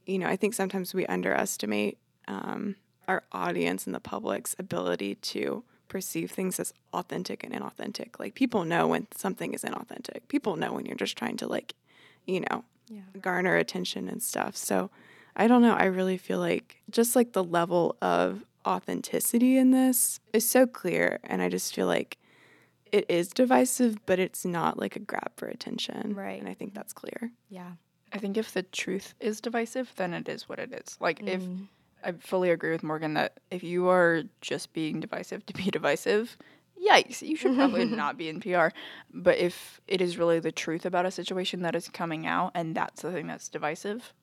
you 0.06 0.18
know, 0.18 0.28
I 0.28 0.38
think 0.38 0.54
sometimes 0.54 0.94
we 0.94 1.06
underestimate 1.08 1.98
um, 2.30 2.76
our 3.10 3.24
audience 3.34 3.86
and 3.86 3.94
the 3.94 4.00
public's 4.00 4.56
ability 4.58 5.16
to 5.34 5.62
perceive 5.90 6.32
things 6.32 6.58
as 6.58 6.74
authentic 6.94 7.44
and 7.44 7.54
inauthentic. 7.54 8.18
Like 8.18 8.34
people 8.34 8.64
know 8.64 8.88
when 8.88 9.08
something 9.14 9.54
is 9.54 9.64
inauthentic. 9.64 10.20
People 10.30 10.56
know 10.56 10.72
when 10.72 10.86
you're 10.86 10.96
just 10.96 11.18
trying 11.18 11.36
to 11.38 11.48
like, 11.48 11.74
you 12.26 12.40
know, 12.50 12.64
Yeah. 12.88 13.02
garner 13.20 13.58
attention 13.58 14.08
and 14.08 14.24
stuff. 14.24 14.56
So 14.56 14.90
I 15.36 15.48
don't 15.50 15.62
know. 15.62 15.74
I 15.76 15.88
really 16.00 16.18
feel 16.18 16.40
like 16.40 16.82
just 16.90 17.14
like 17.18 17.34
the 17.34 17.44
level 17.44 17.98
of 18.02 18.46
authenticity 18.66 19.58
in 19.58 19.72
this 19.72 20.22
is 20.32 20.48
so 20.48 20.66
clear. 20.66 21.20
And 21.26 21.42
I 21.42 21.50
just 21.50 21.76
feel 21.76 21.88
like 21.88 22.18
it 22.92 23.06
is 23.10 23.30
divisive, 23.30 24.06
but 24.06 24.20
it's 24.20 24.46
not 24.46 24.78
like 24.80 24.96
a 24.96 25.00
grab 25.00 25.32
for 25.38 25.48
attention. 25.48 26.14
Right. 26.16 26.40
And 26.40 26.50
I 26.50 26.54
think 26.54 26.74
that's 26.74 26.94
clear. 26.94 27.32
Yeah. 27.50 27.72
I 28.14 28.18
think 28.18 28.38
if 28.38 28.54
the 28.54 28.64
truth 28.64 29.14
is 29.20 29.40
divisive, 29.42 29.94
then 29.96 30.14
it 30.14 30.28
is 30.28 30.50
what 30.50 30.60
it 30.60 30.74
is. 30.74 30.98
Like 31.00 31.22
if 31.24 31.42
Mm. 31.42 31.68
I 32.04 32.12
fully 32.14 32.50
agree 32.50 32.72
with 32.72 32.84
Morgan 32.84 33.14
that 33.14 33.40
if 33.52 33.64
you 33.64 33.88
are 33.88 34.24
just 34.42 34.74
being 34.74 35.00
divisive 35.00 35.46
to 35.46 35.54
be 35.54 35.64
divisive, 35.72 36.36
yikes, 36.86 37.22
you 37.22 37.36
should 37.36 37.56
probably 37.56 37.86
not 38.04 38.18
be 38.18 38.28
in 38.28 38.40
PR. 38.42 38.70
But 39.14 39.38
if 39.38 39.80
it 39.88 40.02
is 40.02 40.18
really 40.18 40.40
the 40.40 40.52
truth 40.52 40.86
about 40.86 41.06
a 41.06 41.12
situation 41.12 41.62
that 41.62 41.76
is 41.76 41.88
coming 41.90 42.26
out 42.26 42.52
and 42.56 42.76
that's 42.76 43.04
the 43.04 43.12
thing 43.12 43.28
that's 43.28 43.48
divisive, 43.50 44.14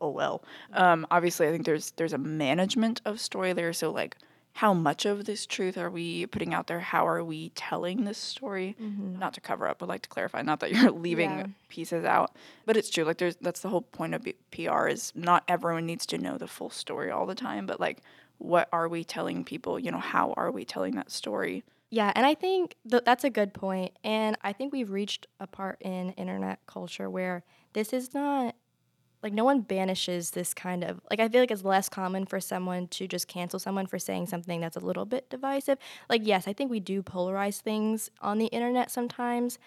oh 0.00 0.10
well. 0.10 0.42
Um, 0.72 1.06
obviously, 1.10 1.46
I 1.46 1.52
think 1.52 1.66
there's 1.66 1.92
there's 1.92 2.12
a 2.14 2.18
management 2.18 3.00
of 3.04 3.20
story 3.20 3.52
there. 3.52 3.72
So 3.72 3.90
like, 3.92 4.16
how 4.58 4.74
much 4.74 5.06
of 5.06 5.24
this 5.24 5.46
truth 5.46 5.78
are 5.78 5.88
we 5.88 6.26
putting 6.26 6.52
out 6.52 6.66
there? 6.66 6.80
How 6.80 7.06
are 7.06 7.22
we 7.22 7.50
telling 7.50 8.04
this 8.04 8.18
story? 8.18 8.74
Mm-hmm. 8.82 9.16
Not 9.16 9.32
to 9.34 9.40
cover 9.40 9.68
up, 9.68 9.78
but 9.78 9.88
like 9.88 10.02
to 10.02 10.08
clarify. 10.08 10.42
Not 10.42 10.58
that 10.58 10.72
you're 10.72 10.90
leaving 11.06 11.30
Yeah. 11.30 11.46
pieces 11.68 12.04
out, 12.04 12.34
but 12.66 12.76
it's 12.76 12.90
true. 12.90 13.04
Like 13.04 13.18
there's 13.18 13.36
that's 13.36 13.60
the 13.60 13.68
whole 13.68 13.82
point 13.82 14.14
of 14.14 14.24
B- 14.24 14.34
PR 14.50 14.88
is 14.88 15.12
not 15.14 15.44
everyone 15.46 15.86
needs 15.86 16.06
to 16.06 16.18
know 16.18 16.38
the 16.38 16.48
full 16.48 16.70
story 16.70 17.08
all 17.08 17.24
the 17.24 17.36
time, 17.36 17.66
but 17.66 17.78
like 17.78 18.02
what 18.38 18.68
are 18.72 18.88
we 18.88 19.04
telling 19.04 19.44
people? 19.44 19.78
You 19.78 19.92
know, 19.92 19.98
how 20.00 20.32
are 20.36 20.50
we 20.50 20.64
telling 20.64 20.96
that 20.96 21.12
story? 21.12 21.62
Yeah, 21.90 22.12
and 22.16 22.26
I 22.26 22.34
think 22.34 22.74
th- 22.90 23.04
that's 23.04 23.22
a 23.22 23.30
good 23.30 23.54
point. 23.54 23.92
And 24.02 24.36
I 24.42 24.52
think 24.52 24.72
we've 24.72 24.90
reached 24.90 25.28
a 25.38 25.46
part 25.46 25.80
in 25.82 26.10
internet 26.14 26.58
culture 26.66 27.08
where 27.08 27.44
this 27.74 27.92
is 27.92 28.12
not 28.12 28.56
like 29.22 29.32
no 29.32 29.44
one 29.44 29.60
banishes 29.60 30.30
this 30.30 30.54
kind 30.54 30.84
of 30.84 31.00
like 31.10 31.20
I 31.20 31.28
feel 31.28 31.40
like 31.40 31.50
it's 31.50 31.64
less 31.64 31.88
common 31.88 32.26
for 32.26 32.40
someone 32.40 32.86
to 32.88 33.08
just 33.08 33.28
cancel 33.28 33.58
someone 33.58 33.86
for 33.86 33.98
saying 33.98 34.26
something 34.26 34.60
that's 34.60 34.76
a 34.76 34.80
little 34.80 35.04
bit 35.04 35.28
divisive. 35.30 35.78
Like 36.08 36.22
yes, 36.24 36.46
I 36.46 36.52
think 36.52 36.70
we 36.70 36.80
do 36.80 37.02
polarize 37.02 37.60
things 37.60 38.10
on 38.20 38.38
the 38.38 38.46
internet 38.46 38.90
sometimes, 38.90 39.58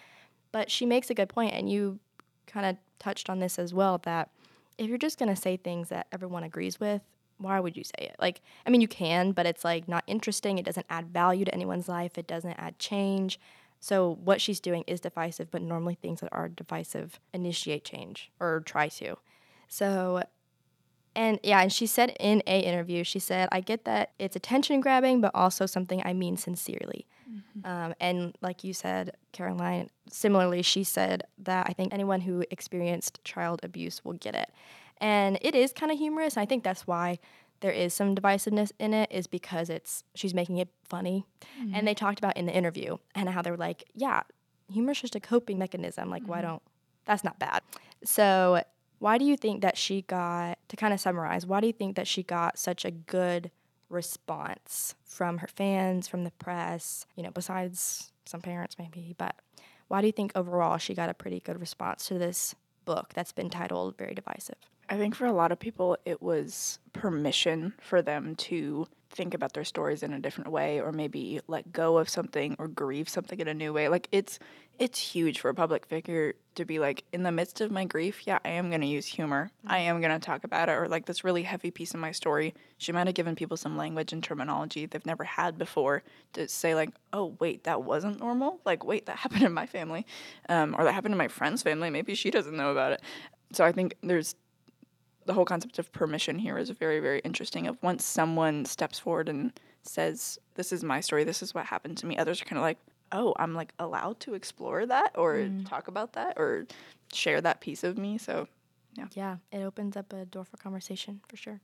but 0.52 0.70
she 0.70 0.86
makes 0.86 1.10
a 1.10 1.14
good 1.14 1.28
point 1.28 1.54
and 1.54 1.70
you 1.70 1.98
kind 2.46 2.66
of 2.66 2.76
touched 2.98 3.28
on 3.28 3.40
this 3.40 3.58
as 3.58 3.74
well 3.74 3.98
that 4.04 4.30
if 4.78 4.88
you're 4.88 4.98
just 4.98 5.18
going 5.18 5.28
to 5.34 5.40
say 5.40 5.56
things 5.56 5.88
that 5.90 6.06
everyone 6.12 6.44
agrees 6.44 6.80
with, 6.80 7.02
why 7.38 7.60
would 7.60 7.76
you 7.76 7.84
say 7.84 8.06
it? 8.06 8.16
Like, 8.18 8.40
I 8.66 8.70
mean, 8.70 8.80
you 8.80 8.88
can, 8.88 9.32
but 9.32 9.46
it's 9.46 9.64
like 9.64 9.88
not 9.88 10.04
interesting. 10.06 10.58
It 10.58 10.64
doesn't 10.64 10.86
add 10.88 11.08
value 11.08 11.44
to 11.44 11.54
anyone's 11.54 11.88
life. 11.88 12.16
It 12.16 12.26
doesn't 12.26 12.52
add 12.52 12.78
change. 12.78 13.38
So 13.80 14.18
what 14.22 14.40
she's 14.40 14.60
doing 14.60 14.84
is 14.86 15.00
divisive, 15.00 15.50
but 15.50 15.60
normally 15.62 15.96
things 15.96 16.20
that 16.20 16.32
are 16.32 16.48
divisive 16.48 17.18
initiate 17.34 17.84
change 17.84 18.30
or 18.38 18.62
try 18.64 18.88
to. 18.88 19.16
So 19.72 20.22
And 21.14 21.40
yeah, 21.42 21.62
and 21.62 21.72
she 21.72 21.86
said 21.86 22.14
in 22.20 22.42
a 22.46 22.60
interview, 22.60 23.04
she 23.04 23.18
said, 23.18 23.48
"I 23.52 23.60
get 23.60 23.84
that 23.84 24.12
it's 24.18 24.36
attention 24.36 24.80
grabbing, 24.80 25.20
but 25.20 25.30
also 25.34 25.66
something 25.66 26.02
I 26.04 26.12
mean 26.12 26.36
sincerely." 26.36 27.06
Mm-hmm. 27.30 27.66
Um, 27.70 27.94
and 28.00 28.36
like 28.42 28.64
you 28.64 28.74
said, 28.74 29.16
Caroline, 29.32 29.88
similarly, 30.10 30.62
she 30.62 30.84
said 30.84 31.24
that 31.38 31.66
I 31.68 31.72
think 31.72 31.92
anyone 31.92 32.20
who 32.22 32.44
experienced 32.50 33.22
child 33.24 33.60
abuse 33.62 34.04
will 34.04 34.14
get 34.14 34.34
it, 34.34 34.50
and 34.98 35.38
it 35.40 35.54
is 35.54 35.72
kind 35.72 35.92
of 35.92 35.98
humorous. 35.98 36.36
I 36.36 36.46
think 36.46 36.64
that's 36.64 36.86
why 36.86 37.18
there 37.60 37.72
is 37.72 37.94
some 37.94 38.14
divisiveness 38.14 38.72
in 38.78 38.92
it, 38.94 39.10
is 39.12 39.26
because 39.26 39.70
it's 39.70 40.04
she's 40.14 40.34
making 40.34 40.58
it 40.58 40.68
funny, 40.84 41.24
and 41.58 41.86
they 41.86 41.94
mm-hmm. 41.94 42.04
talked 42.04 42.18
about 42.18 42.36
in 42.36 42.46
the 42.46 42.54
interview 42.54 42.98
and 43.14 43.28
how 43.28 43.42
they 43.42 43.50
were 43.50 43.64
like, 43.68 43.84
"Yeah, 43.94 44.22
humor's 44.68 45.00
just 45.00 45.14
a 45.14 45.20
coping 45.20 45.58
mechanism. 45.58 46.10
Like, 46.10 46.24
why 46.26 46.38
mm-hmm. 46.38 46.48
don't 46.48 46.62
that's 47.04 47.24
not 47.24 47.38
bad." 47.38 47.60
So 48.04 48.62
why 49.02 49.18
do 49.18 49.24
you 49.24 49.36
think 49.36 49.62
that 49.62 49.76
she 49.76 50.02
got 50.02 50.58
to 50.68 50.76
kind 50.76 50.94
of 50.94 51.00
summarize 51.00 51.44
why 51.44 51.60
do 51.60 51.66
you 51.66 51.72
think 51.72 51.96
that 51.96 52.06
she 52.06 52.22
got 52.22 52.58
such 52.58 52.84
a 52.84 52.90
good 52.90 53.50
response 53.88 54.94
from 55.04 55.38
her 55.38 55.48
fans 55.48 56.08
from 56.08 56.24
the 56.24 56.30
press 56.32 57.06
you 57.16 57.22
know 57.22 57.30
besides 57.30 58.12
some 58.24 58.40
parents 58.40 58.76
maybe 58.78 59.14
but 59.18 59.34
why 59.88 60.00
do 60.00 60.06
you 60.06 60.12
think 60.12 60.32
overall 60.34 60.78
she 60.78 60.94
got 60.94 61.10
a 61.10 61.14
pretty 61.14 61.38
good 61.40 61.60
response 61.60 62.06
to 62.08 62.14
this 62.14 62.54
book 62.86 63.12
that's 63.14 63.32
been 63.32 63.50
titled 63.50 63.96
very 63.98 64.14
divisive? 64.14 64.56
I 64.88 64.96
think 64.96 65.14
for 65.14 65.26
a 65.26 65.32
lot 65.32 65.52
of 65.52 65.58
people, 65.58 65.98
it 66.06 66.22
was 66.22 66.78
permission 66.94 67.74
for 67.80 68.00
them 68.00 68.34
to 68.36 68.86
think 69.12 69.34
about 69.34 69.52
their 69.52 69.64
stories 69.64 70.02
in 70.02 70.12
a 70.12 70.18
different 70.18 70.50
way, 70.50 70.80
or 70.80 70.90
maybe 70.90 71.40
let 71.46 71.72
go 71.72 71.98
of 71.98 72.08
something 72.08 72.56
or 72.58 72.66
grieve 72.66 73.08
something 73.08 73.38
in 73.38 73.46
a 73.46 73.54
new 73.54 73.72
way. 73.72 73.88
Like 73.88 74.08
it's 74.10 74.38
it's 74.78 74.98
huge 74.98 75.38
for 75.38 75.50
a 75.50 75.54
public 75.54 75.86
figure 75.86 76.34
to 76.54 76.64
be 76.64 76.78
like, 76.78 77.04
in 77.12 77.22
the 77.22 77.30
midst 77.30 77.60
of 77.60 77.70
my 77.70 77.84
grief, 77.84 78.26
yeah, 78.26 78.38
I 78.44 78.50
am 78.50 78.70
gonna 78.70 78.86
use 78.86 79.06
humor. 79.06 79.50
I 79.66 79.78
am 79.78 80.00
gonna 80.00 80.18
talk 80.18 80.44
about 80.44 80.68
it, 80.68 80.72
or 80.72 80.88
like 80.88 81.06
this 81.06 81.24
really 81.24 81.42
heavy 81.42 81.70
piece 81.70 81.94
of 81.94 82.00
my 82.00 82.10
story. 82.10 82.54
She 82.78 82.90
might 82.90 83.06
have 83.06 83.14
given 83.14 83.36
people 83.36 83.56
some 83.56 83.76
language 83.76 84.12
and 84.12 84.24
terminology 84.24 84.86
they've 84.86 85.06
never 85.06 85.24
had 85.24 85.58
before 85.58 86.02
to 86.32 86.48
say 86.48 86.74
like, 86.74 86.90
oh 87.12 87.36
wait, 87.38 87.64
that 87.64 87.82
wasn't 87.82 88.18
normal. 88.18 88.60
Like 88.64 88.84
wait, 88.84 89.06
that 89.06 89.16
happened 89.18 89.42
in 89.42 89.52
my 89.52 89.66
family, 89.66 90.06
um, 90.48 90.74
or 90.76 90.84
that 90.84 90.92
happened 90.92 91.14
in 91.14 91.18
my 91.18 91.28
friend's 91.28 91.62
family. 91.62 91.90
Maybe 91.90 92.14
she 92.14 92.30
doesn't 92.30 92.56
know 92.56 92.72
about 92.72 92.92
it. 92.92 93.02
So 93.52 93.64
I 93.64 93.72
think 93.72 93.94
there's 94.02 94.34
the 95.26 95.32
whole 95.34 95.44
concept 95.44 95.78
of 95.78 95.90
permission 95.92 96.38
here 96.38 96.58
is 96.58 96.70
very 96.70 97.00
very 97.00 97.20
interesting 97.20 97.66
of 97.66 97.76
once 97.82 98.04
someone 98.04 98.64
steps 98.64 98.98
forward 98.98 99.28
and 99.28 99.52
says 99.82 100.38
this 100.54 100.72
is 100.72 100.82
my 100.84 101.00
story 101.00 101.24
this 101.24 101.42
is 101.42 101.54
what 101.54 101.66
happened 101.66 101.96
to 101.98 102.06
me 102.06 102.16
others 102.16 102.40
are 102.40 102.44
kind 102.44 102.58
of 102.58 102.62
like 102.62 102.78
oh 103.12 103.34
i'm 103.38 103.54
like 103.54 103.72
allowed 103.78 104.18
to 104.20 104.34
explore 104.34 104.86
that 104.86 105.10
or 105.16 105.48
talk 105.64 105.88
about 105.88 106.12
that 106.14 106.34
or 106.36 106.66
share 107.12 107.40
that 107.40 107.60
piece 107.60 107.82
of 107.84 107.98
me 107.98 108.16
so 108.18 108.46
yeah 108.94 109.06
Yeah. 109.14 109.36
it 109.50 109.62
opens 109.62 109.96
up 109.96 110.12
a 110.12 110.24
door 110.24 110.44
for 110.44 110.56
conversation 110.56 111.20
for 111.28 111.36
sure 111.36 111.60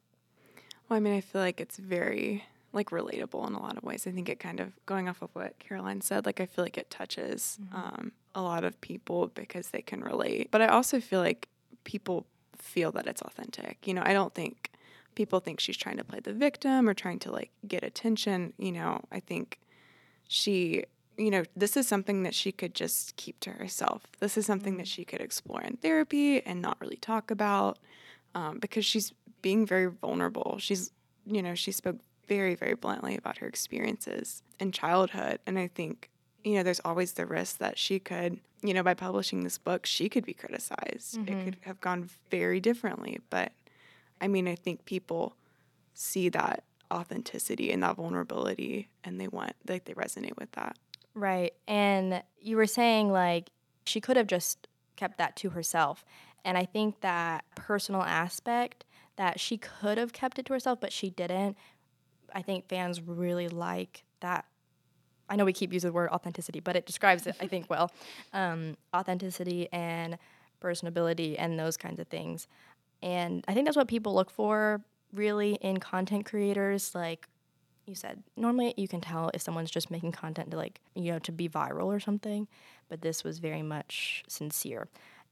Well, 0.89 0.97
I 0.97 1.01
mean, 1.01 1.15
I 1.15 1.21
feel 1.21 1.43
like 1.43 1.61
it's 1.61 1.77
very 1.77 2.45
like 2.73 2.91
relatable 2.91 3.47
in 3.47 3.55
a 3.55 3.61
lot 3.63 3.77
of 3.79 3.83
ways. 3.83 4.07
I 4.07 4.11
think 4.11 4.29
it 4.29 4.39
kind 4.41 4.61
of 4.61 4.73
going 4.87 5.09
off 5.09 5.21
of 5.23 5.31
what 5.35 5.59
Caroline 5.59 6.01
said, 6.03 6.27
like 6.27 6.41
I 6.41 6.47
feel 6.47 6.65
like 6.65 6.77
it 6.79 6.91
touches 6.91 7.59
um, 7.75 8.13
a 8.35 8.41
lot 8.43 8.63
of 8.65 8.79
people 8.81 9.29
because 9.35 9.69
they 9.71 9.81
can 9.83 10.01
relate. 10.03 10.51
But 10.51 10.61
I 10.63 10.69
also 10.69 10.99
feel 11.01 11.21
like 11.21 11.49
people 11.85 12.27
feel 12.59 12.93
that 12.93 13.07
it's 13.07 13.23
authentic. 13.23 13.87
You 13.87 13.95
know, 13.95 14.03
I 14.05 14.13
don't 14.13 14.35
think 14.35 14.71
people 15.15 15.41
think 15.41 15.61
she's 15.61 15.77
trying 15.77 15.97
to 15.97 16.05
play 16.05 16.21
the 16.21 16.33
victim 16.33 16.89
or 16.89 16.95
trying 16.95 17.19
to 17.21 17.33
like 17.33 17.51
get 17.67 17.83
attention. 17.83 18.53
You 18.59 18.73
know, 18.73 19.03
I 19.11 19.21
think 19.21 19.59
she, 20.29 20.85
you 21.17 21.31
know, 21.31 21.45
this 21.57 21.77
is 21.77 21.89
something 21.89 22.23
that 22.23 22.35
she 22.35 22.53
could 22.53 22.75
just 22.75 23.17
keep 23.17 23.41
to 23.41 23.51
herself. 23.51 24.03
This 24.21 24.37
is 24.37 24.47
something 24.47 24.77
that 24.77 24.87
she 24.87 25.05
could 25.05 25.21
explore 25.21 25.63
in 25.63 25.77
therapy 25.77 26.45
and 26.45 26.63
not 26.63 26.81
really 26.81 26.97
talk 26.97 27.31
about 27.31 27.79
um, 28.35 28.59
because 28.59 28.85
she's 28.85 29.13
being 29.43 29.67
very 29.67 29.87
vulnerable. 29.87 30.57
She's, 30.59 30.93
you 31.27 31.43
know, 31.43 31.55
she 31.55 31.73
spoke 31.73 31.97
very, 32.29 32.55
very 32.55 32.75
bluntly 32.75 33.17
about 33.17 33.39
her 33.39 33.47
experiences 33.47 34.43
in 34.61 34.71
childhood. 34.71 35.41
And 35.47 35.59
I 35.59 35.67
think, 35.67 36.11
you 36.45 36.55
know, 36.55 36.63
there's 36.63 36.81
always 36.85 37.15
the 37.15 37.27
risk 37.27 37.59
that 37.59 37.79
she 37.79 37.99
could, 37.99 38.39
you 38.63 38.75
know, 38.75 38.83
by 38.83 38.95
publishing 38.95 39.45
this 39.45 39.59
book, 39.59 39.87
she 39.87 40.09
could 40.09 40.25
be 40.25 40.35
criticized. 40.35 41.17
It 41.17 41.27
mm-hmm. 41.27 41.45
could 41.45 41.57
have 41.63 41.81
gone 41.81 42.11
very 42.31 42.61
differently. 42.61 43.21
But 43.31 43.53
I 44.21 44.29
mean, 44.29 44.49
I 44.49 44.55
think 44.55 44.85
people 44.85 45.35
see 45.95 46.29
that 46.31 46.65
authenticity 46.93 47.71
and 47.71 47.83
that 47.83 47.97
vulnerability 47.97 48.89
and 49.05 49.21
they 49.21 49.29
want, 49.29 49.53
like, 49.69 49.85
they 49.85 49.95
resonate 49.95 50.37
with 50.39 50.51
that. 50.53 50.77
Right. 51.15 51.53
And 51.67 52.23
you 52.41 52.57
were 52.57 52.67
saying 52.67 53.11
like 53.11 53.51
she 53.85 54.01
could 54.01 54.17
have 54.17 54.27
just 54.27 54.69
kept 54.97 55.19
that 55.19 55.37
to 55.37 55.51
herself. 55.51 56.05
And 56.45 56.57
I 56.57 56.65
think 56.65 57.01
that 57.01 57.45
personal 57.55 58.03
aspect 58.03 58.85
that 59.17 59.41
she 59.41 59.59
could 59.59 59.99
have 59.99 60.13
kept 60.13 60.39
it 60.39 60.47
to 60.47 60.53
herself, 60.53 60.81
but 60.81 60.93
she 60.93 61.11
didn't. 61.11 61.57
I 62.35 62.43
think 62.43 62.69
fans 62.69 63.01
really 63.01 63.49
like 63.49 64.05
that. 64.21 64.45
I 65.29 65.37
know 65.37 65.45
we 65.45 65.53
keep 65.53 65.73
using 65.73 65.89
the 65.89 65.93
word 65.95 66.11
authenticity, 66.11 66.61
but 66.61 66.77
it 66.77 66.87
describes 66.87 67.27
it, 67.27 67.37
I 67.41 67.47
think, 67.47 67.69
well. 67.69 67.91
Um, 68.33 68.77
authenticity 68.95 69.69
and 69.73 70.19
personability 70.63 71.37
and 71.39 71.59
those 71.59 71.77
kinds 71.77 71.99
of 72.01 72.09
things. 72.09 72.47
And 73.03 73.45
I 73.49 73.55
think 73.55 73.67
that's 73.67 73.77
what 73.77 73.89
people 73.89 74.15
look 74.15 74.31
for 74.31 74.81
really 75.13 75.55
in 75.63 75.79
content 75.79 76.27
creators. 76.27 76.95
Like, 76.95 77.27
you 77.87 77.95
said 77.95 78.23
normally 78.37 78.75
you 78.77 78.87
can 78.87 79.01
tell 79.01 79.31
if 79.33 79.41
someone's 79.41 79.71
just 79.71 79.91
making 79.91 80.13
content 80.13 80.51
to 80.51 80.59
like 80.59 80.79
you 80.95 81.11
know 81.11 81.19
to 81.21 81.33
be 81.33 81.49
viral 81.49 81.87
or 81.87 81.99
something 81.99 82.47
but 82.91 83.01
this 83.01 83.25
was 83.25 83.39
very 83.39 83.63
much 83.63 84.23
sincere 84.29 84.89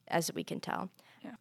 as 0.08 0.32
we 0.32 0.42
can 0.42 0.58
tell 0.58 0.88
Yeah. 1.22 1.32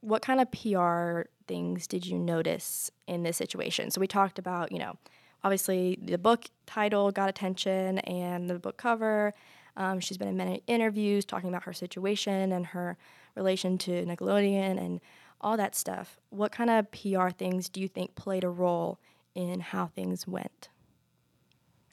what 0.00 0.20
kind 0.20 0.40
of 0.40 0.50
pr 0.50 1.28
things 1.46 1.86
did 1.86 2.04
you 2.06 2.18
notice 2.18 2.90
in 3.06 3.22
this 3.22 3.36
situation 3.36 3.92
so 3.92 4.00
we 4.00 4.08
talked 4.08 4.36
about 4.40 4.72
you 4.72 4.80
know 4.80 4.96
obviously 5.44 5.98
the 6.02 6.18
book 6.18 6.46
title 6.66 7.10
got 7.10 7.28
attention 7.28 7.98
and 8.00 8.48
the 8.48 8.58
book 8.58 8.76
cover 8.76 9.34
um, 9.76 10.00
she's 10.00 10.18
been 10.18 10.28
in 10.28 10.36
many 10.36 10.62
interviews 10.66 11.24
talking 11.24 11.48
about 11.48 11.62
her 11.64 11.72
situation 11.72 12.52
and 12.52 12.66
her 12.66 12.96
relation 13.36 13.78
to 13.78 14.04
nickelodeon 14.04 14.78
and 14.78 15.00
all 15.40 15.56
that 15.56 15.74
stuff 15.74 16.18
what 16.30 16.50
kind 16.50 16.70
of 16.70 16.90
pr 16.90 17.28
things 17.30 17.68
do 17.68 17.80
you 17.80 17.88
think 17.88 18.14
played 18.14 18.44
a 18.44 18.48
role 18.48 18.98
in 19.38 19.60
how 19.60 19.86
things 19.86 20.26
went. 20.26 20.68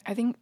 I 0.04 0.14
think 0.14 0.36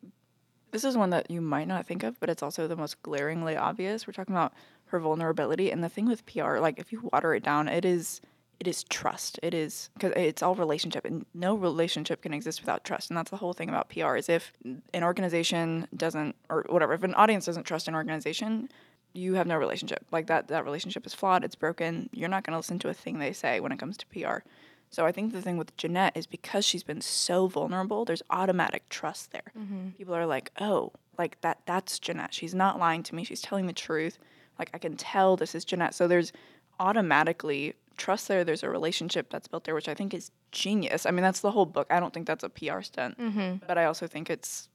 this 0.71 0.85
is 0.85 0.97
one 0.97 1.11
that 1.11 1.31
you 1.31 1.43
might 1.43 1.69
not 1.69 1.87
think 1.87 2.03
of, 2.03 2.19
but 2.19 2.31
it's 2.31 2.43
also 2.43 2.67
the 2.67 2.77
most 2.77 3.03
glaringly 3.03 3.57
obvious. 3.57 4.07
We're 4.07 4.15
talking 4.15 4.35
about 4.35 4.55
her 4.87 4.99
vulnerability, 4.99 5.71
and 5.71 5.85
the 5.85 5.91
thing 5.91 6.07
with 6.07 6.25
PR, 6.25 6.59
like 6.59 6.79
if 6.79 6.93
you 6.93 7.09
water 7.13 7.35
it 7.35 7.43
down, 7.43 7.69
it 7.69 7.85
is 7.85 8.23
it 8.61 8.69
is 8.69 8.85
trust. 8.85 9.39
It 9.43 9.55
is 9.55 9.91
because 9.95 10.13
it's 10.17 10.43
all 10.43 10.55
relationship, 10.55 11.05
and 11.05 11.27
no 11.35 11.55
relationship 11.55 12.23
can 12.23 12.33
exist 12.33 12.61
without 12.61 12.85
trust. 12.85 13.11
And 13.11 13.17
that's 13.17 13.31
the 13.31 13.37
whole 13.37 13.53
thing 13.53 13.69
about 13.69 13.89
PR 13.89 14.17
is 14.17 14.29
if 14.29 14.53
an 14.93 15.03
organization 15.05 15.89
doesn't, 15.97 16.37
or 16.49 16.65
whatever, 16.69 16.95
if 16.95 17.03
an 17.03 17.15
audience 17.15 17.47
doesn't 17.47 17.65
trust 17.65 17.89
an 17.89 17.95
organization, 17.95 18.69
you 19.13 19.35
have 19.35 19.47
no 19.47 19.57
relationship. 19.57 20.05
Like 20.11 20.27
that, 20.27 20.49
that 20.49 20.65
relationship 20.65 21.07
is 21.07 21.15
flawed. 21.15 21.45
It's 21.45 21.55
broken. 21.55 22.09
You're 22.13 22.29
not 22.29 22.45
going 22.45 22.53
to 22.53 22.59
listen 22.59 22.79
to 22.81 22.89
a 22.89 22.95
thing 22.95 23.19
they 23.19 23.33
say 23.33 23.61
when 23.61 23.73
it 23.73 23.79
comes 23.79 23.97
to 23.99 24.07
PR. 24.07 24.47
So 24.91 25.05
I 25.05 25.13
think 25.13 25.33
the 25.33 25.43
thing 25.43 25.57
with 25.57 25.77
Jennette 25.77 26.17
is 26.17 26.27
because 26.27 26.65
she's 26.65 26.85
been 26.85 27.01
so 27.01 27.49
vulnerable, 27.49 28.05
there's 28.05 28.23
automatic 28.31 28.89
trust 28.89 29.33
there. 29.33 29.53
Mm-hmm. 29.59 29.89
People 29.99 30.15
are 30.15 30.27
like, 30.27 30.53
"Oh, 30.61 30.93
like 31.19 31.41
that 31.41 31.59
that's 31.67 31.99
Jennette. 31.99 32.33
She's 32.33 32.55
not 32.55 32.79
lying 32.79 33.03
to 33.05 33.15
me. 33.15 33.25
She's 33.25 33.41
telling 33.41 33.67
the 33.67 33.73
truth. 33.73 34.19
Like 34.57 34.71
I 34.73 34.79
can 34.79 34.97
tell 34.97 35.37
this 35.37 35.55
is 35.55 35.65
Jennette." 35.65 35.95
So 35.95 36.07
there's 36.07 36.33
automatically 36.79 37.75
trust 37.97 38.29
there. 38.29 38.45
There's 38.45 38.63
a 38.63 38.71
relationship 38.71 39.31
that's 39.31 39.49
built 39.49 39.65
there, 39.65 39.75
which 39.75 39.89
I 39.89 39.95
think 39.95 40.15
is 40.15 40.31
genius. 40.53 41.07
I 41.07 41.11
mean, 41.11 41.23
that's 41.23 41.41
the 41.41 41.51
whole 41.51 41.67
book. 41.67 41.87
I 41.91 42.01
don't 42.01 42.13
think 42.13 42.27
that's 42.27 42.45
a 42.45 42.49
PR 42.49 42.83
stunt, 42.83 43.19
mm-hmm. 43.19 43.65
but 43.67 43.79
I 43.79 43.85
also 43.85 44.07
think 44.07 44.31
it's 44.31 44.69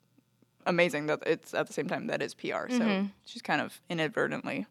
amazing 0.65 1.08
that 1.08 1.19
it's 1.25 1.53
at 1.53 1.67
the 1.67 1.73
same 1.73 1.88
time 1.88 2.08
that 2.08 2.21
is 2.21 2.34
PR. 2.34 2.69
So 2.69 2.79
mm-hmm. 2.79 3.08
she's 3.25 3.41
kind 3.41 3.62
of 3.62 3.82
inadvertently 3.89 4.65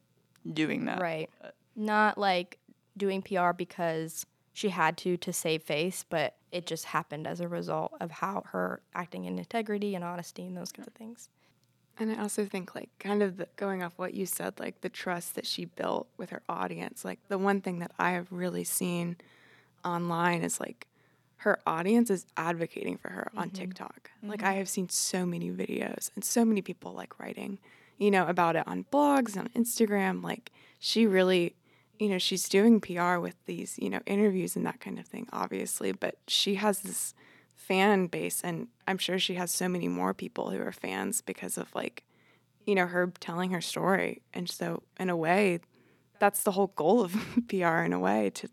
doing 0.51 0.85
that. 0.87 1.01
Right. 1.01 1.31
Not 1.77 2.19
like 2.19 2.59
doing 2.97 3.23
PR 3.23 3.53
because 3.53 4.27
she 4.53 4.71
had 4.71 4.97
to 4.99 5.17
to 5.19 5.33
save 5.33 5.63
face, 5.63 6.05
but 6.09 6.35
it 6.51 6.67
just 6.67 6.87
happened 6.87 7.27
as 7.27 7.41
a 7.41 7.49
result 7.49 7.93
of 8.01 8.11
how 8.11 8.43
her 8.47 8.81
acting 8.95 9.25
in 9.25 9.39
integrity 9.39 9.95
and 9.95 10.05
honesty 10.05 10.47
and 10.47 10.57
those 10.57 10.73
kinds 10.73 10.89
of 10.89 10.95
things. 10.95 11.29
And 11.99 12.13
I 12.13 12.23
also 12.23 12.45
think, 12.45 12.75
like, 12.75 12.91
kind 12.99 13.23
of 13.23 13.39
the, 13.39 13.49
going 13.57 13.83
off 13.83 13.95
what 13.97 14.15
you 14.15 14.25
said, 14.25 14.61
like 14.61 14.81
the 14.83 14.89
trust 14.89 15.35
that 15.35 15.47
she 15.47 15.65
built 15.65 16.09
with 16.17 16.31
her 16.31 16.43
audience. 16.49 17.05
Like, 17.05 17.19
the 17.29 17.39
one 17.39 17.61
thing 17.61 17.81
that 17.81 17.93
I 17.99 18.13
have 18.13 18.29
really 18.31 18.65
seen 18.65 19.17
online 19.85 20.43
is 20.43 20.61
like 20.61 20.87
her 21.39 21.59
audience 21.67 22.11
is 22.11 22.27
advocating 22.37 22.97
for 22.99 23.11
her 23.11 23.31
on 23.37 23.49
mm-hmm. 23.49 23.57
TikTok. 23.57 24.11
Like, 24.23 24.43
I 24.43 24.51
mm-hmm. 24.51 24.59
have 24.59 24.69
seen 24.69 24.89
so 24.89 25.27
many 25.27 25.51
videos 25.51 26.11
and 26.15 26.25
so 26.25 26.45
many 26.45 26.63
people 26.63 26.93
like 26.93 27.19
writing, 27.19 27.59
you 27.97 28.11
know, 28.11 28.27
about 28.27 28.57
it 28.57 28.67
on 28.67 28.87
blogs, 28.93 29.37
on 29.37 29.49
Instagram. 29.57 30.23
Like, 30.23 30.53
she 30.79 31.07
really, 31.07 31.57
you 31.99 32.09
know, 32.09 32.19
she's 32.19 32.49
doing 32.49 32.81
PR 32.81 33.19
with 33.19 33.37
these, 33.47 33.77
you 33.79 33.91
know, 33.91 34.01
interviews 34.07 34.55
and 34.55 34.65
that 34.67 34.81
kind 34.81 34.99
of 34.99 35.07
thing, 35.07 35.29
obviously, 35.33 35.93
but 35.93 36.17
she 36.29 36.57
has 36.57 36.81
this 36.81 37.15
fan 37.59 38.07
base 38.07 38.43
and 38.43 38.69
I'm 38.87 38.99
sure 38.99 39.19
she 39.19 39.35
has 39.35 39.51
so 39.51 39.69
many 39.69 39.89
more 39.89 40.15
people 40.15 40.51
who 40.51 40.61
are 40.61 40.73
fans 40.73 41.21
because 41.21 41.59
of 41.59 41.75
like 41.75 42.05
you 42.65 42.75
know 42.75 42.87
her 42.87 43.13
telling 43.21 43.51
her 43.51 43.61
story 43.61 44.23
and 44.33 44.49
so 44.49 44.83
in 44.99 45.11
a 45.11 45.17
way 45.17 45.61
that's 46.19 46.43
the 46.45 46.53
whole 46.53 46.73
goal 46.77 47.03
of 47.03 47.15
PR 47.49 47.83
in 47.83 47.93
a 47.93 47.99
way 47.99 48.31
to 48.31 48.49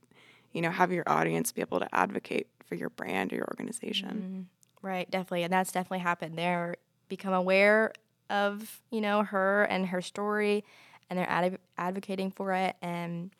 you 0.55 0.61
know, 0.61 0.71
have 0.71 0.89
your 0.89 1.03
audience 1.05 1.51
be 1.51 1.59
able 1.59 1.81
to 1.81 1.93
advocate 1.93 2.47
for 2.65 2.75
your 2.75 2.89
brand 2.89 3.33
or 3.33 3.35
your 3.35 3.47
organization. 3.51 4.47
Mm-hmm. 4.81 4.87
Right, 4.87 5.11
definitely. 5.11 5.43
And 5.43 5.51
that's 5.51 5.71
definitely 5.73 5.99
happened. 5.99 6.37
They're 6.37 6.77
become 7.09 7.33
aware 7.33 7.91
of, 8.29 8.81
you 8.89 9.01
know, 9.01 9.23
her 9.23 9.63
and 9.63 9.87
her 9.87 10.01
story 10.01 10.63
and 11.09 11.19
they're 11.19 11.29
ad- 11.29 11.59
advocating 11.77 12.31
for 12.31 12.53
it 12.53 12.77
and 12.81 13.31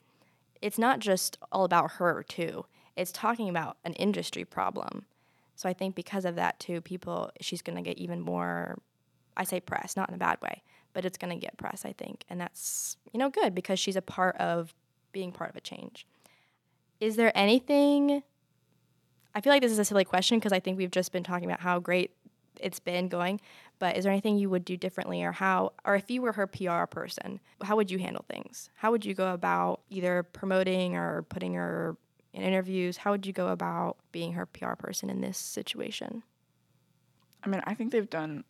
it's 0.60 0.78
not 0.78 0.98
just 0.98 1.38
all 1.50 1.64
about 1.64 1.92
her 1.92 2.22
too. 2.22 2.66
It's 2.96 3.12
talking 3.12 3.48
about 3.48 3.78
an 3.84 3.94
industry 3.94 4.44
problem. 4.44 5.06
So 5.56 5.68
I 5.68 5.72
think 5.72 5.94
because 5.94 6.24
of 6.24 6.36
that 6.36 6.60
too, 6.60 6.80
people 6.80 7.30
she's 7.40 7.62
going 7.62 7.76
to 7.76 7.82
get 7.82 7.98
even 7.98 8.20
more 8.20 8.78
I 9.36 9.44
say 9.44 9.60
press, 9.60 9.96
not 9.96 10.08
in 10.08 10.14
a 10.14 10.18
bad 10.18 10.40
way, 10.40 10.62
but 10.94 11.04
it's 11.04 11.18
going 11.18 11.38
to 11.38 11.38
get 11.38 11.58
press, 11.58 11.84
I 11.84 11.92
think. 11.92 12.24
And 12.30 12.40
that's, 12.40 12.96
you 13.12 13.18
know, 13.18 13.28
good 13.28 13.54
because 13.54 13.78
she's 13.78 13.96
a 13.96 14.02
part 14.02 14.36
of 14.36 14.72
being 15.12 15.30
part 15.32 15.50
of 15.50 15.56
a 15.56 15.60
change. 15.60 16.06
Is 17.00 17.16
there 17.16 17.32
anything 17.36 18.22
I 19.36 19.42
feel 19.42 19.52
like 19.52 19.60
this 19.60 19.72
is 19.72 19.78
a 19.78 19.84
silly 19.84 20.06
question 20.06 20.38
because 20.38 20.52
I 20.52 20.60
think 20.60 20.78
we've 20.78 20.90
just 20.90 21.12
been 21.12 21.22
talking 21.22 21.44
about 21.44 21.60
how 21.60 21.78
great 21.78 22.12
it's 22.58 22.80
been 22.80 23.08
going, 23.08 23.38
but 23.78 23.94
is 23.94 24.04
there 24.04 24.12
anything 24.12 24.38
you 24.38 24.48
would 24.48 24.64
do 24.64 24.78
differently 24.78 25.22
or 25.22 25.32
how 25.32 25.74
or 25.84 25.94
if 25.94 26.10
you 26.10 26.22
were 26.22 26.32
her 26.32 26.46
PR 26.46 26.86
person, 26.86 27.38
how 27.62 27.76
would 27.76 27.90
you 27.90 27.98
handle 27.98 28.24
things? 28.30 28.70
How 28.76 28.90
would 28.90 29.04
you 29.04 29.12
go 29.12 29.34
about 29.34 29.82
either 29.90 30.22
promoting 30.22 30.96
or 30.96 31.24
putting 31.24 31.52
her 31.52 31.98
in 32.36 32.42
interviews? 32.42 32.98
How 32.98 33.10
would 33.10 33.26
you 33.26 33.32
go 33.32 33.48
about 33.48 33.96
being 34.12 34.34
her 34.34 34.46
PR 34.46 34.74
person 34.74 35.10
in 35.10 35.20
this 35.20 35.38
situation? 35.38 36.22
I 37.42 37.48
mean, 37.48 37.62
I 37.64 37.74
think 37.74 37.92
they've 37.92 38.08
done 38.08 38.44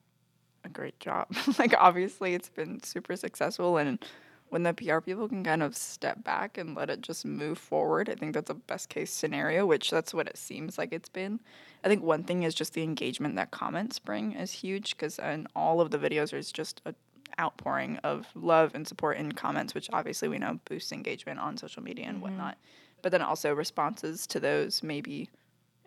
a 0.65 0.69
great 0.69 0.99
job. 1.01 1.29
like 1.59 1.75
obviously 1.79 2.35
it's 2.35 2.49
been 2.49 2.83
super 2.83 3.17
successful 3.17 3.77
and 3.79 4.05
when 4.49 4.63
the 4.63 4.75
PR 4.75 5.01
people 5.01 5.29
can 5.29 5.43
kind 5.43 5.63
of 5.63 5.77
step 5.77 6.23
back 6.23 6.57
and 6.57 6.77
let 6.77 6.89
it 6.89 7.01
just 7.01 7.25
move 7.25 7.59
forward, 7.59 8.09
I 8.09 8.15
think 8.15 8.33
that's 8.33 8.49
a 8.49 8.55
best 8.55 8.89
case 8.89 9.13
scenario, 9.13 9.67
which 9.67 9.91
that's 9.91 10.15
what 10.15 10.29
it 10.29 10.37
seems 10.37 10.79
like 10.79 10.93
it's 10.93 11.09
been. 11.09 11.41
I 11.83 11.89
think 11.89 12.05
one 12.05 12.23
thing 12.23 12.45
is 12.45 12.55
just 12.55 12.73
the 12.73 12.85
engagement 12.85 13.35
that 13.37 13.51
comments 13.51 13.99
bring 13.99 14.33
is 14.33 14.53
huge 14.53 14.97
because 14.97 15.19
in 15.19 15.49
all 15.57 15.81
of 15.81 15.91
the 15.91 15.99
videos 15.99 16.31
there's 16.31 16.53
just 16.53 16.81
a 16.87 16.95
outpouring 17.41 17.99
of 17.99 18.29
love 18.35 18.73
and 18.75 18.87
support 18.87 19.19
in 19.19 19.33
comments, 19.33 19.75
which 19.75 19.91
obviously 19.93 20.29
we 20.29 20.39
know 20.39 20.61
boosts 20.65 20.93
engagement 20.93 21.41
on 21.41 21.57
social 21.57 21.83
media 21.83 22.07
and 22.07 22.15
mm-hmm. 22.15 22.23
whatnot. 22.23 22.57
But 23.07 23.13
then 23.13 23.23
also 23.23 23.55
responses 23.55 24.27
to 24.27 24.41
those 24.41 24.83
maybe 24.83 25.31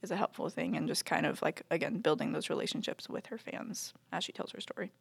is 0.01 0.09
a 0.09 0.15
helpful 0.15 0.47
thing 0.47 0.77
and 0.77 0.87
just 0.87 1.03
kind 1.03 1.25
of 1.25 1.41
like 1.41 1.63
again 1.69 1.99
building 1.99 2.31
those 2.31 2.49
relationships 2.49 3.09
with 3.09 3.25
her 3.25 3.37
fans 3.37 3.93
as 4.13 4.23
she 4.23 4.31
tells 4.31 4.51
her 4.51 4.61
story. 4.61 4.93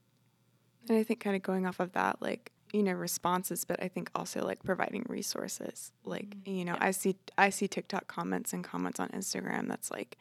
And 0.88 0.98
I 0.98 1.04
think 1.04 1.20
kind 1.20 1.36
of 1.36 1.44
going 1.44 1.64
off 1.64 1.78
of 1.78 1.92
that, 1.92 2.20
like 2.20 2.50
you 2.72 2.82
know 2.82 2.92
responses 2.92 3.64
but 3.64 3.80
i 3.82 3.86
think 3.88 4.10
also 4.16 4.44
like 4.44 4.62
providing 4.64 5.06
resources 5.08 5.92
like 6.04 6.28
mm-hmm. 6.28 6.50
you 6.50 6.64
know 6.64 6.74
yeah. 6.74 6.84
i 6.84 6.90
see 6.90 7.16
i 7.38 7.48
see 7.48 7.68
tiktok 7.68 8.08
comments 8.08 8.52
and 8.52 8.64
comments 8.64 8.98
on 9.00 9.08
instagram 9.10 9.68
that's 9.68 9.90
like 9.90 10.18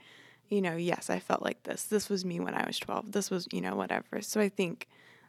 you 0.47 0.61
know 0.61 0.77
yes 0.77 1.09
i 1.09 1.19
felt 1.19 1.41
like 1.41 1.61
this 1.63 1.83
this 1.85 2.07
was 2.07 2.23
me 2.23 2.39
when 2.39 2.53
i 2.53 2.65
was 2.65 2.79
12 2.79 3.11
this 3.11 3.29
was 3.29 3.49
you 3.51 3.59
know 3.59 3.75
whatever 3.75 4.21
so 4.21 4.39
i 4.39 4.47
think 4.47 4.87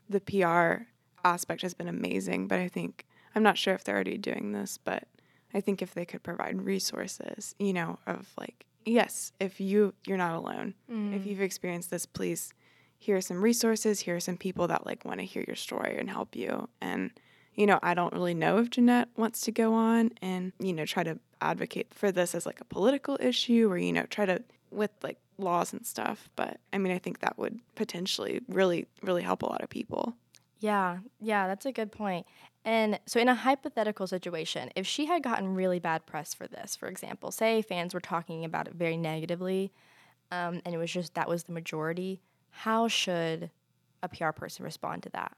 the 0.09 0.21
pr 0.21 0.85
aspect 1.25 1.63
has 1.63 1.75
been 1.75 1.89
amazing 1.89 2.47
but 2.47 2.61
i 2.61 2.69
think 2.69 3.05
i'm 3.35 3.43
not 3.43 3.59
sure 3.59 3.75
if 3.75 3.83
they're 3.83 3.97
already 3.97 4.17
doing 4.17 4.53
this 4.53 4.79
but 4.85 5.09
i 5.55 5.61
think 5.61 5.83
if 5.83 5.95
they 5.95 6.05
could 6.05 6.23
provide 6.23 6.61
resources 6.63 7.55
you 7.59 7.73
know 7.73 7.99
of 8.07 8.29
like 8.39 8.67
yes 8.85 9.33
if 9.41 9.61
you 9.61 9.93
you're 10.07 10.17
not 10.17 10.35
alone 10.35 10.75
mm. 10.91 11.15
if 11.15 11.27
you've 11.27 11.41
experienced 11.41 11.91
this 11.91 12.07
please 12.07 12.53
here 12.99 13.17
are 13.17 13.23
some 13.23 13.41
resources, 13.41 14.01
here 14.01 14.17
are 14.17 14.21
some 14.21 14.37
people 14.37 14.67
that 14.69 14.85
like 14.85 15.05
want 15.05 15.21
to 15.21 15.27
hear 15.27 15.45
your 15.47 15.57
story 15.57 15.97
and 15.99 16.11
help 16.11 16.35
you. 16.35 16.69
And, 16.81 17.13
you 17.55 17.67
know, 17.67 17.79
I 17.83 17.95
don't 17.95 18.13
really 18.13 18.35
know 18.35 18.59
if 18.59 18.71
Jennette 18.71 19.09
wants 19.17 19.43
to 19.43 19.53
go 19.53 19.73
on 19.73 20.11
and, 20.21 20.53
you 20.59 20.73
know, 20.73 20.85
try 20.85 21.05
to 21.05 21.19
advocate 21.41 21.95
for 21.95 22.11
this 22.11 22.35
as 22.35 22.45
like 22.45 22.61
a 22.61 22.65
political 22.65 23.17
issue 23.21 23.71
or, 23.71 23.79
you 23.79 23.93
know, 23.93 24.03
try 24.05 24.27
to 24.27 24.43
with 24.71 24.91
like 25.03 25.19
laws 25.39 25.73
and 25.73 25.87
stuff. 25.87 26.29
But 26.35 26.59
I 26.73 26.79
mean, 26.79 26.93
I 26.93 26.99
think 26.99 27.21
that 27.21 27.39
would 27.39 27.61
potentially 27.77 28.41
really, 28.49 28.87
really 29.03 29.23
help 29.23 29.43
a 29.43 29.47
lot 29.47 29.63
of 29.63 29.71
people. 29.71 30.15
Yeah, 30.61 30.99
yeah, 31.21 31.47
that's 31.47 31.67
a 31.67 31.73
good 31.73 31.93
point. 31.93 32.27
And 32.65 32.99
so, 33.07 33.21
in 33.21 33.29
a 33.29 33.35
hypothetical 33.35 34.07
situation, 34.07 34.71
if 34.75 34.87
she 34.87 35.07
had 35.07 35.23
gotten 35.23 35.55
really 35.55 35.79
bad 35.79 36.05
press 36.07 36.35
for 36.35 36.47
this, 36.47 36.77
for 36.77 36.89
example, 36.89 37.31
say 37.31 37.63
fans 37.63 37.95
were 37.95 38.01
talking 38.01 38.45
about 38.45 38.67
it 38.67 38.75
very 38.75 38.97
negatively, 38.97 39.73
um, 40.31 40.61
and 40.65 40.75
it 40.75 40.79
was 40.79 40.93
just 40.93 41.15
that 41.15 41.29
was 41.29 41.45
the 41.45 41.53
majority, 41.53 42.21
how 42.51 42.89
should 42.89 43.51
a 44.03 44.09
PR 44.09 44.31
person 44.31 44.65
respond 44.65 45.03
to 45.05 45.11
that? 45.11 45.37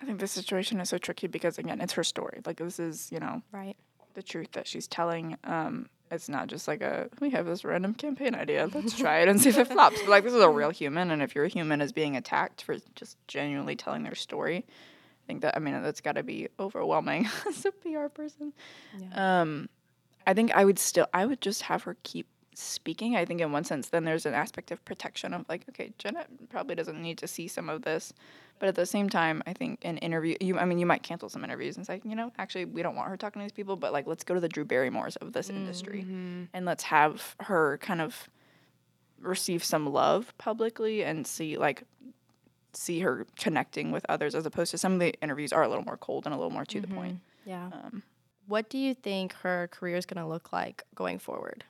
I 0.00 0.04
think 0.04 0.20
the 0.20 0.26
situation 0.26 0.80
is 0.80 0.88
so 0.88 0.98
tricky 0.98 1.26
because 1.26 1.58
again, 1.58 1.80
it's 1.80 1.92
her 1.94 2.04
story. 2.04 2.40
Like 2.44 2.56
this 2.58 2.78
is, 2.78 3.10
you 3.12 3.20
know, 3.20 3.42
right, 3.52 3.76
the 4.14 4.22
truth 4.22 4.52
that 4.52 4.66
she's 4.66 4.88
telling. 4.88 5.36
Um, 5.44 5.88
it's 6.10 6.28
not 6.28 6.46
just 6.48 6.68
like 6.68 6.82
a 6.82 7.08
we 7.20 7.30
have 7.30 7.46
this 7.46 7.64
random 7.64 7.94
campaign 7.94 8.34
idea. 8.34 8.68
Let's 8.72 8.96
try 8.96 9.20
it 9.20 9.28
and 9.28 9.40
see 9.40 9.48
if 9.48 9.58
it 9.58 9.68
flops. 9.68 10.00
But 10.00 10.08
like 10.08 10.24
this 10.24 10.32
is 10.34 10.42
a 10.42 10.48
real 10.48 10.70
human, 10.70 11.10
and 11.10 11.22
if 11.22 11.34
your 11.34 11.46
human 11.46 11.80
is 11.80 11.92
being 11.92 12.16
attacked 12.16 12.62
for 12.62 12.76
just 12.94 13.16
genuinely 13.26 13.76
telling 13.76 14.02
their 14.02 14.14
story, 14.14 14.58
I 14.58 15.26
think 15.26 15.42
that 15.42 15.56
I 15.56 15.60
mean 15.60 15.82
that's 15.82 16.00
got 16.00 16.12
to 16.12 16.22
be 16.22 16.48
overwhelming 16.58 17.28
as 17.48 17.64
a 17.64 17.72
PR 17.72 18.06
person. 18.06 18.52
Yeah. 18.98 19.40
Um, 19.40 19.68
I 20.26 20.34
think 20.34 20.52
I 20.52 20.64
would 20.64 20.78
still 20.78 21.06
I 21.12 21.26
would 21.26 21.40
just 21.40 21.62
have 21.62 21.82
her 21.84 21.96
keep 22.02 22.26
speaking. 22.58 23.16
I 23.16 23.24
think 23.24 23.40
in 23.40 23.52
one 23.52 23.64
sense, 23.64 23.88
then 23.88 24.04
there's 24.04 24.26
an 24.26 24.34
aspect 24.34 24.70
of 24.70 24.84
protection 24.84 25.34
of 25.34 25.44
like, 25.48 25.64
okay, 25.68 25.92
Jennette 25.98 26.28
probably 26.48 26.74
doesn't 26.74 27.00
need 27.00 27.18
to 27.18 27.28
see 27.28 27.48
some 27.48 27.68
of 27.68 27.82
this, 27.82 28.12
but 28.58 28.68
at 28.68 28.74
the 28.74 28.86
same 28.86 29.08
time, 29.08 29.42
I 29.46 29.52
think 29.52 29.84
in 29.84 29.98
interview, 29.98 30.36
you, 30.40 30.58
I 30.58 30.64
mean, 30.64 30.78
you 30.78 30.86
might 30.86 31.02
cancel 31.02 31.28
some 31.28 31.44
interviews 31.44 31.76
and 31.76 31.86
say, 31.86 32.00
you 32.04 32.16
know, 32.16 32.32
actually, 32.38 32.64
we 32.64 32.82
don't 32.82 32.96
want 32.96 33.10
her 33.10 33.16
talking 33.16 33.40
to 33.40 33.44
these 33.44 33.52
people, 33.52 33.76
but 33.76 33.92
like, 33.92 34.06
let's 34.06 34.24
go 34.24 34.34
to 34.34 34.40
the 34.40 34.48
Drew 34.48 34.64
Barrymores 34.64 35.16
of 35.16 35.32
this 35.32 35.48
mm-hmm. 35.48 35.58
industry, 35.58 36.06
and 36.52 36.64
let's 36.64 36.84
have 36.84 37.36
her 37.40 37.78
kind 37.78 38.00
of 38.00 38.28
receive 39.20 39.62
some 39.64 39.86
love 39.86 40.36
publicly 40.38 41.02
and 41.02 41.26
see 41.26 41.56
like 41.56 41.84
see 42.74 43.00
her 43.00 43.26
connecting 43.36 43.90
with 43.90 44.04
others 44.08 44.34
as 44.34 44.44
opposed 44.44 44.70
to 44.70 44.78
some 44.78 44.92
of 44.92 45.00
the 45.00 45.14
interviews 45.22 45.52
are 45.52 45.62
a 45.62 45.68
little 45.68 45.84
more 45.84 45.96
cold 45.96 46.26
and 46.26 46.34
a 46.34 46.36
little 46.36 46.50
more 46.50 46.64
to 46.66 46.78
mm-hmm. 46.78 46.90
the 46.90 46.94
point. 46.94 47.20
Yeah. 47.46 47.70
Um, 47.72 48.02
what 48.46 48.68
do 48.68 48.78
you 48.78 48.94
think 48.94 49.32
her 49.34 49.68
career 49.72 49.96
is 49.96 50.06
going 50.06 50.22
to 50.22 50.28
look 50.28 50.52
like 50.52 50.82
going 50.94 51.18
forward? 51.18 51.64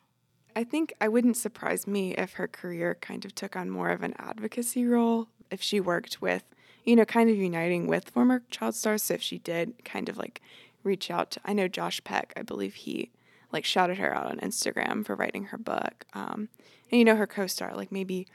I 0.57 0.64
think 0.64 0.95
I 1.03 1.09
wouldn't 1.09 1.37
surprise 1.37 1.87
me 1.87 2.14
if 2.14 2.33
her 2.33 2.49
career 2.49 2.97
kind 2.99 3.27
of 3.27 3.35
took 3.35 3.55
on 3.57 3.69
more 3.69 3.90
of 3.90 4.03
an 4.03 4.14
advocacy 4.19 4.87
role, 4.87 5.29
if 5.51 5.61
she 5.61 5.81
worked 5.81 6.23
with, 6.23 6.45
you 6.83 6.97
know, 6.97 7.05
kind 7.05 7.29
of 7.29 7.37
uniting 7.37 7.87
with 7.87 8.09
former 8.09 8.42
child 8.51 8.75
stars. 8.75 9.03
So 9.03 9.14
if 9.14 9.23
she 9.23 9.37
did 9.37 9.85
kind 9.85 10.09
of 10.09 10.16
like 10.16 10.40
reach 10.83 11.11
out 11.11 11.33
to, 11.33 11.40
I 11.45 11.53
know 11.53 11.69
Josh 11.69 12.03
Peck, 12.05 12.33
I 12.38 12.42
believe 12.42 12.75
he 12.75 13.11
like 13.53 13.66
shouted 13.66 13.99
her 13.99 14.14
out 14.14 14.31
on 14.31 14.38
Instagram 14.38 15.05
for 15.05 15.14
writing 15.14 15.45
her 15.45 15.59
book. 15.59 16.07
Um, 16.14 16.49
and, 16.90 16.99
you 16.99 17.05
know, 17.05 17.16
her 17.16 17.27
co 17.27 17.47
star, 17.47 17.75
like 17.77 17.92
maybe 17.92 18.27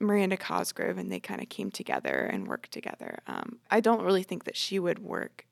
Miranda 0.00 0.38
Cosgrove, 0.38 0.96
and 0.96 1.12
they 1.12 1.20
kind 1.20 1.42
of 1.42 1.50
came 1.50 1.70
together 1.70 2.28
and 2.32 2.48
worked 2.48 2.72
together. 2.72 3.18
Um, 3.26 3.58
I 3.70 3.80
don't 3.80 4.02
really 4.02 4.22
think 4.22 4.44
that 4.44 4.56
she 4.56 4.78
would 4.78 4.98
work 4.98 5.44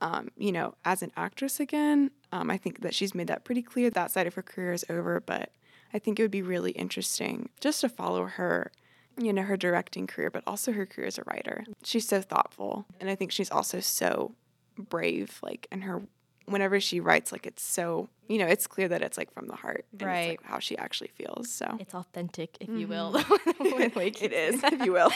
um, 0.00 0.28
you 0.36 0.52
know, 0.52 0.74
as 0.84 1.02
an 1.02 1.12
actress 1.16 1.60
again. 1.60 2.10
Um, 2.32 2.50
I 2.50 2.56
think 2.56 2.80
that 2.82 2.94
she's 2.94 3.14
made 3.14 3.28
that 3.28 3.44
pretty 3.44 3.62
clear. 3.62 3.90
That 3.90 4.10
side 4.10 4.26
of 4.26 4.34
her 4.34 4.42
career 4.42 4.72
is 4.72 4.84
over, 4.88 5.20
but 5.20 5.50
I 5.92 5.98
think 5.98 6.18
it 6.18 6.22
would 6.22 6.30
be 6.30 6.42
really 6.42 6.72
interesting 6.72 7.48
just 7.60 7.80
to 7.80 7.88
follow 7.88 8.24
her, 8.24 8.72
you 9.16 9.32
know, 9.32 9.42
her 9.42 9.56
directing 9.56 10.06
career, 10.06 10.30
but 10.30 10.42
also 10.46 10.72
her 10.72 10.86
career 10.86 11.06
as 11.06 11.18
a 11.18 11.24
writer. 11.26 11.64
She's 11.84 12.06
so 12.06 12.20
thoughtful, 12.20 12.86
and 13.00 13.08
I 13.08 13.14
think 13.14 13.32
she's 13.32 13.50
also 13.50 13.80
so 13.80 14.34
brave, 14.78 15.38
like 15.42 15.66
in 15.72 15.82
her 15.82 16.02
whenever 16.46 16.80
she 16.80 17.00
writes, 17.00 17.32
like 17.32 17.46
it's 17.46 17.62
so 17.62 18.08
you 18.28 18.38
know, 18.38 18.46
it's 18.46 18.66
clear 18.66 18.88
that 18.88 19.02
it's 19.02 19.16
like 19.16 19.32
from 19.32 19.46
the 19.46 19.54
heart, 19.54 19.84
right? 20.00 20.30
Like 20.30 20.42
how 20.42 20.58
she 20.58 20.76
actually 20.76 21.10
feels. 21.14 21.48
So 21.50 21.76
it's 21.78 21.94
authentic, 21.94 22.56
if 22.60 22.68
mm-hmm. 22.68 22.78
you 22.78 22.88
will. 22.88 23.14
it 23.60 24.32
is, 24.32 24.60
if 24.64 24.84
you 24.84 24.92
will. 24.92 25.12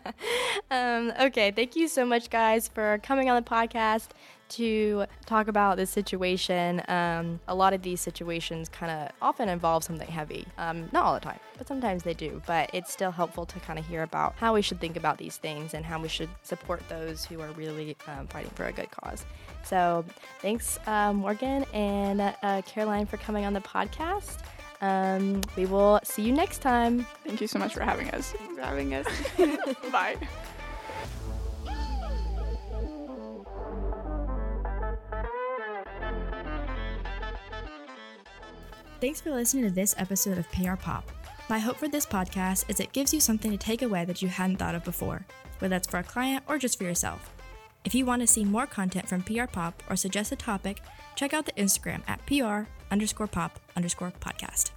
um, 0.70 1.12
okay, 1.20 1.50
thank 1.50 1.76
you 1.76 1.88
so 1.88 2.04
much, 2.04 2.30
guys, 2.30 2.68
for 2.68 2.98
coming 3.02 3.28
on 3.28 3.42
the 3.42 3.48
podcast 3.48 4.08
to 4.50 5.06
talk 5.26 5.48
about 5.48 5.76
this 5.76 5.90
situation. 5.90 6.82
Um, 6.88 7.40
a 7.48 7.54
lot 7.54 7.72
of 7.72 7.82
these 7.82 8.00
situations 8.00 8.68
kind 8.68 8.92
of 8.92 9.10
often 9.22 9.48
involve 9.48 9.84
something 9.84 10.08
heavy. 10.08 10.46
Um, 10.58 10.88
not 10.92 11.04
all 11.04 11.14
the 11.14 11.20
time, 11.20 11.38
but 11.58 11.66
sometimes 11.68 12.02
they 12.02 12.14
do. 12.14 12.42
But 12.46 12.70
it's 12.72 12.92
still 12.92 13.10
helpful 13.10 13.46
to 13.46 13.60
kind 13.60 13.78
of 13.78 13.86
hear 13.86 14.02
about 14.02 14.34
how 14.36 14.54
we 14.54 14.62
should 14.62 14.80
think 14.80 14.96
about 14.96 15.18
these 15.18 15.36
things 15.36 15.74
and 15.74 15.84
how 15.84 16.00
we 16.00 16.08
should 16.08 16.28
support 16.42 16.82
those 16.88 17.24
who 17.24 17.40
are 17.40 17.50
really 17.52 17.96
um, 18.08 18.26
fighting 18.26 18.50
for 18.54 18.66
a 18.66 18.72
good 18.72 18.90
cause. 18.90 19.24
So 19.64 20.04
thanks, 20.40 20.78
uh, 20.86 21.12
Morgan 21.12 21.64
and 21.72 22.20
uh, 22.20 22.62
Caroline, 22.62 23.06
for 23.06 23.16
coming 23.18 23.44
on 23.44 23.52
the 23.52 23.60
podcast. 23.60 24.38
Um, 24.80 25.42
we 25.56 25.66
will 25.66 26.00
see 26.02 26.22
you 26.22 26.32
next 26.32 26.58
time. 26.58 27.06
Thank 27.24 27.40
you 27.40 27.46
so 27.46 27.58
much 27.58 27.74
for 27.74 27.82
having 27.82 28.10
us. 28.10 28.32
Thanks 28.32 28.54
for 28.54 28.62
having 28.62 28.94
us. 28.94 29.06
Bye. 29.92 30.16
Thanks 39.00 39.18
for 39.18 39.30
listening 39.30 39.64
to 39.64 39.70
this 39.70 39.94
episode 39.96 40.36
of 40.36 40.50
PR 40.52 40.74
Pop. 40.74 41.10
My 41.48 41.58
hope 41.58 41.78
for 41.78 41.88
this 41.88 42.04
podcast 42.04 42.68
is 42.68 42.80
it 42.80 42.92
gives 42.92 43.14
you 43.14 43.20
something 43.20 43.50
to 43.50 43.56
take 43.56 43.80
away 43.80 44.04
that 44.04 44.20
you 44.20 44.28
hadn't 44.28 44.58
thought 44.58 44.74
of 44.74 44.84
before, 44.84 45.24
whether 45.58 45.74
that's 45.74 45.88
for 45.88 46.00
a 46.00 46.02
client 46.02 46.44
or 46.46 46.58
just 46.58 46.76
for 46.76 46.84
yourself. 46.84 47.32
If 47.82 47.94
you 47.94 48.04
want 48.04 48.20
to 48.20 48.26
see 48.26 48.44
more 48.44 48.66
content 48.66 49.08
from 49.08 49.22
PR 49.22 49.46
Pop 49.46 49.82
or 49.88 49.96
suggest 49.96 50.32
a 50.32 50.36
topic, 50.36 50.82
check 51.14 51.32
out 51.32 51.46
the 51.46 51.52
Instagram 51.52 52.02
at 52.06 52.24
PR 52.26 52.70
underscore 52.90 53.26
pop 53.26 53.58
underscore 53.74 54.12
podcast. 54.20 54.72